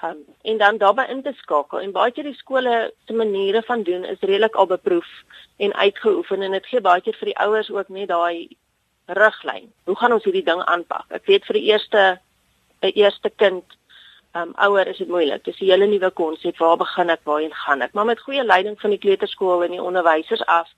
Um, 0.04 0.18
en 0.42 0.58
dan 0.58 0.78
daarbey 0.78 1.06
in 1.08 1.22
te 1.22 1.32
skakel 1.36 1.80
en 1.80 1.92
baie 1.92 2.12
keer 2.12 2.24
die 2.24 2.34
skole 2.34 2.92
se 3.06 3.12
maniere 3.12 3.62
van 3.62 3.82
doen 3.82 4.04
is 4.04 4.20
redelik 4.20 4.54
al 4.54 4.66
beproef 4.66 5.10
en 5.56 5.74
uitgeoefen 5.74 6.42
en 6.42 6.52
dit 6.52 6.66
gee 6.66 6.80
baie 6.80 7.00
keer 7.00 7.16
vir 7.20 7.30
die 7.30 7.38
ouers 7.46 7.70
ook 7.70 7.88
net 7.88 8.08
daai 8.08 8.48
riglyn. 9.06 9.72
Hoe 9.84 9.96
gaan 9.96 10.12
ons 10.12 10.24
hierdie 10.24 10.44
ding 10.44 10.60
aanpak? 10.64 11.06
Ek 11.10 11.26
weet 11.26 11.46
vir 11.46 11.60
die 11.60 11.66
eerste 11.70 12.20
'n 12.82 12.92
eerste 12.94 13.30
kind 13.30 13.64
um 14.34 14.52
ouer 14.66 14.88
is 14.88 14.98
dit 14.98 15.08
moeilik. 15.08 15.44
Dis 15.44 15.60
'n 15.60 15.70
hele 15.70 15.86
nuwe 15.86 16.10
konsep. 16.10 16.58
Waar 16.58 16.76
begin 16.76 17.10
ek? 17.10 17.20
Waarheen 17.24 17.54
gaan 17.54 17.82
ek? 17.82 17.92
Maar 17.92 18.04
met 18.04 18.20
goeie 18.20 18.44
leiding 18.44 18.80
van 18.80 18.90
die 18.90 18.98
kleuterskool 18.98 19.64
en 19.64 19.70
die 19.70 19.82
onderwysers 19.82 20.44
af 20.46 20.68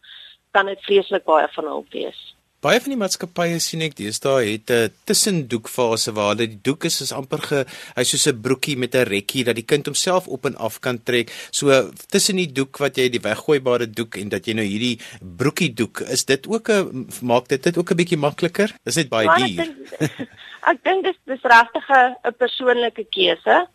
kan 0.51 0.67
dit 0.67 0.81
vreeslik 0.81 1.25
baie 1.25 1.49
van 1.49 1.65
hulp 1.65 1.91
wees. 1.93 2.36
Baie 2.65 2.81
van 2.81 2.89
die 2.95 2.97
maatskappye 2.97 3.59
sien 3.61 3.83
ek 3.85 3.99
deesdae 3.99 4.47
het 4.47 4.71
'n 4.73 4.93
tussendoekfase 5.05 6.13
waar 6.17 6.31
hulle 6.33 6.47
die 6.49 6.63
doek 6.69 6.87
is 6.89 7.03
is 7.05 7.13
amper 7.13 7.43
ge 7.49 7.59
hy's 7.97 8.09
soos 8.09 8.27
'n 8.33 8.41
broekie 8.41 8.77
met 8.79 8.95
'n 8.95 9.05
rekkie 9.05 9.45
dat 9.45 9.57
die 9.57 9.69
kind 9.73 9.85
homself 9.85 10.27
op 10.27 10.47
en 10.47 10.57
af 10.57 10.81
kan 10.81 11.03
trek. 11.03 11.29
So 11.51 11.91
tussen 12.09 12.37
die 12.37 12.53
doek 12.53 12.79
wat 12.79 12.97
jy 12.97 13.11
die 13.11 13.21
weggooibare 13.21 13.87
doek 13.91 14.17
en 14.17 14.29
dat 14.29 14.47
jy 14.47 14.55
nou 14.55 14.65
hierdie 14.65 14.99
broekie 15.21 15.75
doek, 15.75 16.01
is 16.01 16.25
dit 16.25 16.47
ook 16.49 16.71
'n 16.71 17.09
maak 17.23 17.49
dit 17.49 17.63
dit 17.63 17.77
ook 17.77 17.91
'n 17.91 17.97
bietjie 17.97 18.19
makliker? 18.19 18.73
Is 18.85 18.95
dit 18.95 19.09
baie 19.09 19.29
duur? 19.29 19.75
Ek 20.71 20.79
dink 20.83 21.05
dis 21.05 21.19
dis 21.27 21.43
regtig 21.43 21.87
'n 21.91 22.35
persoonlike 22.39 23.05
keuse. 23.11 23.69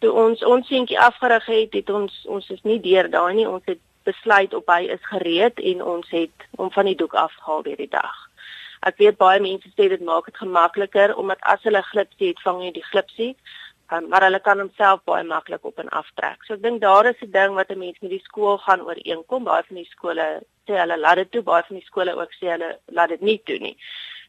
Toe 0.00 0.12
ons 0.12 0.44
ons 0.44 0.66
seentjie 0.66 0.98
afgerig 0.98 1.46
het, 1.46 1.72
het 1.72 1.90
ons 1.90 2.26
ons 2.26 2.50
is 2.50 2.62
nie 2.64 2.80
deur 2.80 3.10
daai 3.10 3.34
nie. 3.34 3.48
Ons 3.48 3.62
het 3.66 3.78
besluit 4.08 4.54
op 4.54 4.70
hy 4.72 4.88
is 4.94 5.04
gereed 5.12 5.60
en 5.72 5.82
ons 5.94 6.10
het 6.14 6.46
hom 6.58 6.70
van 6.72 6.88
die 6.88 6.96
doek 6.96 7.14
afgehaal 7.14 7.62
deur 7.62 7.80
die 7.80 7.92
dag. 7.92 8.16
Ek 8.88 8.96
weet 9.02 9.18
baie 9.20 9.40
mense 9.44 9.68
sê 9.76 9.88
dit 9.92 10.04
maak 10.04 10.28
dit 10.30 10.36
gemakliker 10.40 11.12
omdat 11.20 11.42
as 11.52 11.62
hulle 11.68 11.82
glipsie 11.90 12.30
het, 12.32 12.40
vang 12.44 12.62
jy 12.64 12.70
die 12.78 12.86
glipsie, 12.86 13.32
um, 13.92 14.06
maar 14.08 14.24
hulle 14.24 14.40
kan 14.40 14.62
homself 14.62 15.02
baie 15.08 15.24
maklik 15.24 15.66
op 15.68 15.82
en 15.82 15.92
aftrek. 16.00 16.46
So 16.46 16.56
ek 16.56 16.62
dink 16.64 16.80
daar 16.80 17.10
is 17.10 17.20
'n 17.22 17.30
ding 17.30 17.54
wat 17.58 17.70
'n 17.70 17.78
mens 17.78 18.00
met 18.00 18.10
die 18.10 18.24
skool 18.24 18.58
gaan 18.58 18.86
ooreenkom. 18.88 19.44
Baie 19.44 19.64
van 19.68 19.76
die 19.76 19.90
skole 19.92 20.26
sê 20.66 20.80
hulle 20.80 20.96
laat 20.98 21.16
dit 21.16 21.30
toe, 21.32 21.42
baie 21.42 21.62
van 21.68 21.76
die 21.76 21.86
skole 21.90 22.14
ook 22.16 22.32
sê 22.40 22.46
hulle 22.56 22.78
laat 22.86 23.08
dit 23.08 23.20
nie 23.20 23.40
toe 23.44 23.58
nie. 23.58 23.76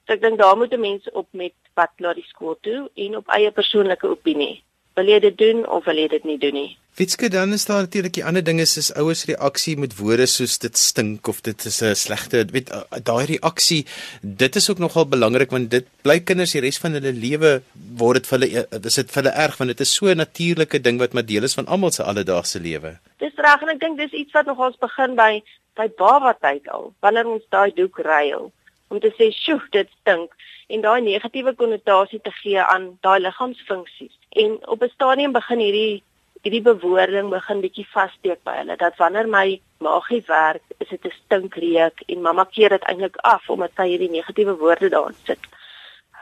So 0.08 0.14
ek 0.14 0.22
dink 0.22 0.38
daar 0.40 0.58
moet 0.58 0.74
'n 0.74 0.80
mens 0.80 1.12
op 1.12 1.28
met 1.32 1.54
wat 1.76 1.92
laat 1.98 2.16
die 2.16 2.28
skool 2.28 2.58
toe 2.62 2.90
en 2.96 3.16
op 3.18 3.28
eie 3.28 3.52
persoonlike 3.52 4.08
opinie 4.08 4.64
wil 5.00 5.08
jy 5.08 5.20
dit 5.24 5.38
doen 5.38 5.66
of 5.68 5.86
wil 5.86 6.00
jy 6.00 6.08
dit 6.12 6.24
nie 6.28 6.38
doen 6.42 6.54
nie. 6.54 6.70
Fitske 6.92 7.30
dan 7.32 7.54
is 7.56 7.64
daar 7.66 7.86
natuurlik 7.86 8.18
die 8.18 8.26
ander 8.28 8.44
dinge 8.44 8.66
soos 8.68 8.90
ouers 9.00 9.24
reaksie 9.30 9.78
met 9.80 9.94
woorde 9.96 10.26
soos 10.28 10.58
dit 10.60 10.78
stink 10.78 11.28
of 11.32 11.40
dit 11.42 11.66
is 11.66 11.82
'n 11.82 11.96
slegte 11.96 12.46
weet 12.52 12.72
daai 13.04 13.26
reaksie 13.26 13.86
dit 14.22 14.56
is 14.56 14.70
ook 14.70 14.80
nogal 14.80 15.06
belangrik 15.06 15.52
want 15.52 15.72
dit 15.72 15.88
bly 16.04 16.20
kinders 16.20 16.52
die 16.52 16.62
res 16.62 16.78
van 16.78 16.92
hulle 16.92 17.14
lewe 17.14 17.62
word 17.98 18.20
dit 18.20 18.28
vir 18.28 18.40
hulle 18.40 18.68
is 18.92 18.96
dit 18.96 19.12
vir 19.12 19.24
hulle 19.24 19.36
erg 19.46 19.58
want 19.58 19.72
dit 19.72 19.80
is 19.80 19.94
so 19.94 20.12
'n 20.12 20.18
natuurlike 20.18 20.82
ding 20.82 21.00
wat 21.00 21.14
maar 21.14 21.26
deel 21.26 21.44
is 21.44 21.54
van 21.54 21.68
almal 21.68 21.92
se 21.92 22.04
alledaagse 22.04 22.60
lewe. 22.60 23.00
Dis 23.20 23.36
reg 23.36 23.62
en 23.62 23.70
ek 23.70 23.80
dink 23.80 23.98
dis 23.98 24.12
iets 24.12 24.34
wat 24.34 24.46
nog 24.46 24.60
ons 24.60 24.78
begin 24.78 25.16
by 25.16 25.42
by 25.76 25.88
baba 25.98 26.34
tyd 26.42 26.68
al 26.68 26.94
wanneer 27.00 27.26
ons 27.26 27.44
daai 27.50 27.72
doek 27.74 27.98
ruil 27.98 28.52
om 28.90 29.00
te 29.00 29.12
sê 29.18 29.32
sjoe 29.32 29.62
dit 29.72 29.88
stink 30.02 30.32
en 30.74 30.82
daai 30.82 31.02
negatiewe 31.02 31.54
konnotasie 31.62 32.22
te 32.22 32.32
gee 32.42 32.62
aan 32.74 32.98
daai 33.02 33.20
liggaamsfunksies 33.20 34.16
En 34.32 34.68
op 34.68 34.82
'n 34.82 34.90
stadium 34.94 35.32
begin 35.32 35.60
hierdie 35.60 36.04
hierdie 36.42 36.62
bewoording 36.62 37.30
begin 37.30 37.60
bietjie 37.62 37.88
vassteek 37.94 38.40
by 38.44 38.54
hulle 38.58 38.76
dat 38.76 38.96
wanneer 38.98 39.28
my 39.28 39.62
maagie 39.78 40.24
werk, 40.28 40.64
is 40.78 40.90
dit 40.90 41.06
'n 41.06 41.12
stinkreuk 41.12 42.04
en 42.06 42.22
mamma 42.22 42.46
keer 42.52 42.70
dit 42.70 42.84
eintlik 42.84 43.18
af 43.18 43.50
omdat 43.50 43.72
sy 43.76 43.88
hierdie 43.88 44.10
negatiewe 44.10 44.56
woorde 44.58 44.90
daarin 44.90 45.18
sit. 45.24 45.40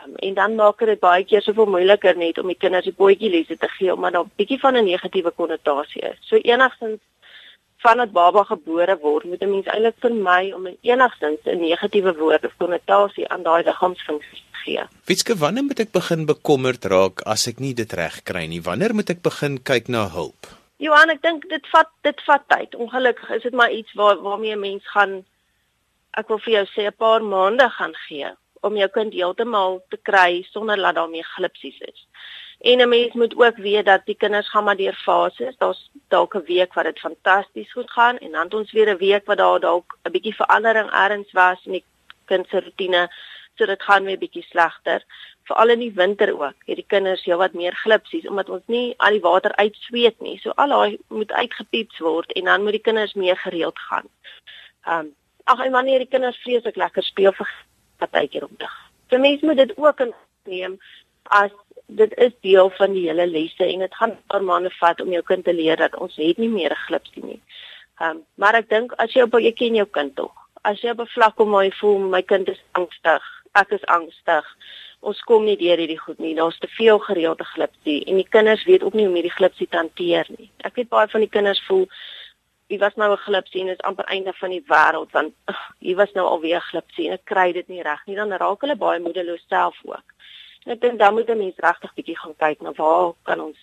Um, 0.03 0.15
en 0.15 0.33
dan 0.33 0.55
maak 0.55 0.79
dit 0.79 0.99
baie 0.99 1.23
keer 1.23 1.41
soveel 1.41 1.65
moeiliker 1.65 2.17
net 2.17 2.37
om 2.37 2.47
die 2.47 2.57
kinders 2.57 2.83
die 2.83 2.99
bootjie 3.01 3.29
lesse 3.29 3.57
te 3.57 3.67
gee 3.67 3.93
omdat 3.93 4.13
daar 4.13 4.23
'n 4.25 4.31
bietjie 4.35 4.59
van 4.59 4.75
'n 4.75 4.85
negatiewe 4.85 5.31
konnotasie 5.31 6.01
is. 6.01 6.17
So 6.19 6.35
enigstens 6.35 6.99
vandat 7.83 8.11
baba 8.11 8.43
gebore 8.43 8.97
word, 9.01 9.23
moet 9.23 9.41
'n 9.41 9.51
mens 9.51 9.65
eintlik 9.65 9.95
vermy 9.99 10.51
om 10.51 10.67
enigstens 10.81 11.39
'n 11.45 11.59
negatiewe 11.59 12.13
woord 12.17 12.45
of 12.45 12.57
konnotasie 12.57 13.27
aan 13.29 13.43
daai 13.43 13.63
liggaamsfunksies 13.63 14.43
te 14.51 14.57
gee. 14.63 14.83
Witske, 15.05 15.35
wanneer 15.35 15.63
moet 15.63 15.79
ek 15.79 15.91
begin 15.91 16.25
bekommerd 16.25 16.85
raak 16.85 17.21
as 17.21 17.47
ek 17.47 17.59
nie 17.59 17.73
dit 17.73 17.93
reg 17.93 18.23
kry 18.23 18.45
nie? 18.45 18.61
Wanneer 18.61 18.93
moet 18.93 19.09
ek 19.09 19.21
begin 19.21 19.63
kyk 19.63 19.87
na 19.87 20.07
hulp? 20.09 20.47
Johan, 20.77 21.09
ek 21.09 21.21
dink 21.21 21.49
dit 21.49 21.65
vat 21.67 21.89
dit 22.01 22.21
vat 22.27 22.43
tyd. 22.47 22.75
Ongelukkig 22.75 23.29
is 23.29 23.43
dit 23.43 23.53
maar 23.53 23.71
iets 23.71 23.93
waar 23.93 24.17
waarmee 24.21 24.55
'n 24.55 24.59
mens 24.59 24.83
gaan 24.93 25.25
ek 26.17 26.27
wil 26.27 26.39
vir 26.39 26.53
jou 26.53 26.65
sê 26.65 26.87
'n 26.87 26.97
paar 26.97 27.23
maande 27.23 27.69
gaan 27.69 27.95
gee 28.07 28.29
om 28.61 28.75
jou 28.75 28.89
kind 28.89 29.13
heeltemal 29.13 29.83
te 29.89 29.97
kry 29.97 30.43
sonder 30.51 30.75
dat 30.75 30.95
daar 30.95 31.09
meer 31.09 31.27
glipsies 31.35 31.79
is. 31.79 32.07
En 32.59 32.81
'n 32.81 32.89
mens 32.89 33.13
moet 33.13 33.35
ook 33.35 33.55
weet 33.55 33.85
dat 33.85 34.05
die 34.05 34.15
kinders 34.15 34.49
gaan 34.49 34.63
maar 34.63 34.75
deur 34.75 34.93
fases. 34.93 35.57
Daar's 35.57 35.91
dalk 36.07 36.33
'n 36.35 36.43
week 36.45 36.73
wat 36.73 36.83
dit 36.83 36.99
fantasties 36.99 37.71
goed 37.71 37.91
gaan 37.91 38.17
en 38.17 38.31
dan 38.31 38.43
het 38.43 38.53
ons 38.53 38.71
weer 38.71 38.89
'n 38.89 38.97
week 38.97 39.25
wat 39.25 39.37
daar 39.37 39.59
dalk 39.59 39.97
'n 40.03 40.11
bietjie 40.11 40.35
verandering 40.35 40.91
ergens 40.91 41.31
was 41.31 41.65
in 41.65 41.71
die 41.71 41.85
kind 42.25 42.47
se 42.47 42.59
rotine, 42.59 43.11
so 43.55 43.65
dit 43.65 43.83
gaan 43.83 44.03
weer 44.03 44.17
bietjie 44.17 44.45
slegter. 44.49 45.03
Veral 45.43 45.69
in 45.69 45.79
die 45.79 45.93
winter 45.93 46.33
ook. 46.33 46.59
Het 46.65 46.75
die 46.75 46.85
kinders 46.87 47.23
heelwat 47.23 47.53
meer 47.53 47.75
glipsies 47.75 48.27
omdat 48.27 48.49
ons 48.49 48.63
nie 48.65 48.93
al 48.97 49.11
die 49.17 49.21
water 49.21 49.55
uitsweet 49.55 50.19
nie. 50.19 50.39
So 50.39 50.49
al 50.49 50.67
daai 50.67 50.97
moet 51.07 51.31
uitgepiets 51.31 51.97
word 51.99 52.31
en 52.31 52.43
dan 52.43 52.63
moet 52.63 52.71
die 52.71 52.87
kinders 52.89 53.13
meer 53.13 53.37
gereeld 53.37 53.79
gaan. 53.79 54.07
Ehm 54.83 54.99
um, 54.99 55.15
ag 55.43 55.65
en 55.65 55.71
wanneer 55.71 55.97
die 55.97 56.07
kinders 56.07 56.37
vreeslik 56.37 56.75
lekker 56.75 57.03
speel 57.03 57.31
vir 57.31 57.49
partykeer 57.97 58.43
om 58.45 58.57
te. 58.57 58.67
Vir 59.09 59.19
mense 59.19 59.45
moet 59.45 59.57
dit 59.57 59.77
ook 59.77 59.99
inneem 60.05 60.79
as 61.23 61.51
dit 61.89 62.17
is 62.17 62.33
deel 62.41 62.69
van 62.69 62.93
die 62.93 63.07
hele 63.07 63.25
lesse 63.27 63.65
en 63.65 63.79
dit 63.79 63.95
gaan 63.95 64.11
'n 64.11 64.23
paar 64.27 64.43
maande 64.43 64.69
vat 64.69 65.01
om 65.01 65.11
jou 65.11 65.23
kind 65.23 65.43
te 65.43 65.53
leer 65.53 65.77
dat 65.77 65.95
ons 65.95 66.15
het 66.15 66.37
nie 66.37 66.49
meer 66.49 66.71
'n 66.71 66.85
glipsie 66.87 67.23
nie. 67.25 67.41
Ehm 67.99 68.09
um, 68.09 68.23
maar 68.35 68.55
ek 68.55 68.69
dink 68.69 68.91
as 68.91 69.13
jy 69.13 69.21
op 69.21 69.39
jy 69.39 69.51
ken 69.51 69.75
jou 69.75 69.87
kind 69.87 70.15
tog. 70.15 70.33
As 70.61 70.81
jy 70.81 70.89
op 70.89 70.99
'n 70.99 71.13
vlak 71.15 71.35
kom 71.35 71.51
waar 71.51 71.63
jy 71.63 71.71
voel 71.71 71.99
my 71.99 72.21
kind 72.21 72.49
is 72.49 72.61
angstig, 72.71 73.23
ek 73.53 73.71
is 73.71 73.85
angstig. 73.85 74.45
Ons 74.99 75.21
kom 75.21 75.45
nie 75.45 75.57
deur 75.57 75.77
hierdie 75.77 75.99
goed 75.99 76.19
nie. 76.19 76.35
Daar's 76.35 76.59
te 76.59 76.67
veel 76.67 76.99
gereelde 76.99 77.43
glipsie 77.43 78.05
en 78.05 78.15
die 78.15 78.29
kinders 78.29 78.63
weet 78.63 78.83
ook 78.83 78.93
nie 78.93 79.05
hoe 79.05 79.09
om 79.09 79.15
hierdie 79.15 79.37
glipsie 79.37 79.67
te 79.67 79.77
hanteer 79.77 80.25
nie. 80.37 80.51
Ek 80.57 80.75
weet 80.75 80.89
baie 80.89 81.07
van 81.07 81.21
die 81.21 81.29
kinders 81.29 81.63
voel 81.67 81.87
Wie 82.69 82.77
was 82.79 82.95
nou 82.95 83.11
'n 83.11 83.17
glipsie 83.17 83.61
en 83.61 83.67
is 83.67 83.81
amper 83.81 84.05
einde 84.05 84.33
van 84.33 84.49
die 84.49 84.63
wêreld 84.67 85.11
want 85.11 85.33
hier 85.79 85.95
was 85.95 86.11
nou 86.11 86.25
alweer 86.27 86.61
glipsie 86.61 87.07
en 87.07 87.13
ek 87.13 87.25
kry 87.25 87.51
dit 87.51 87.67
nie 87.67 87.81
reg 87.81 88.05
nie 88.05 88.15
dan 88.15 88.31
raak 88.31 88.61
hulle 88.61 88.75
baie 88.75 88.99
moedeloos 88.99 89.45
self 89.47 89.79
ook. 89.83 90.13
Ek 90.69 90.81
dink 90.81 90.99
dan 91.01 91.13
moet 91.13 91.29
'n 91.29 91.37
mens 91.37 91.57
regtig 91.57 91.93
bietjie 91.97 92.17
gaan 92.17 92.35
kyk 92.37 92.61
na 92.61 92.71
waar 92.77 93.13
kan 93.23 93.39
ons 93.41 93.57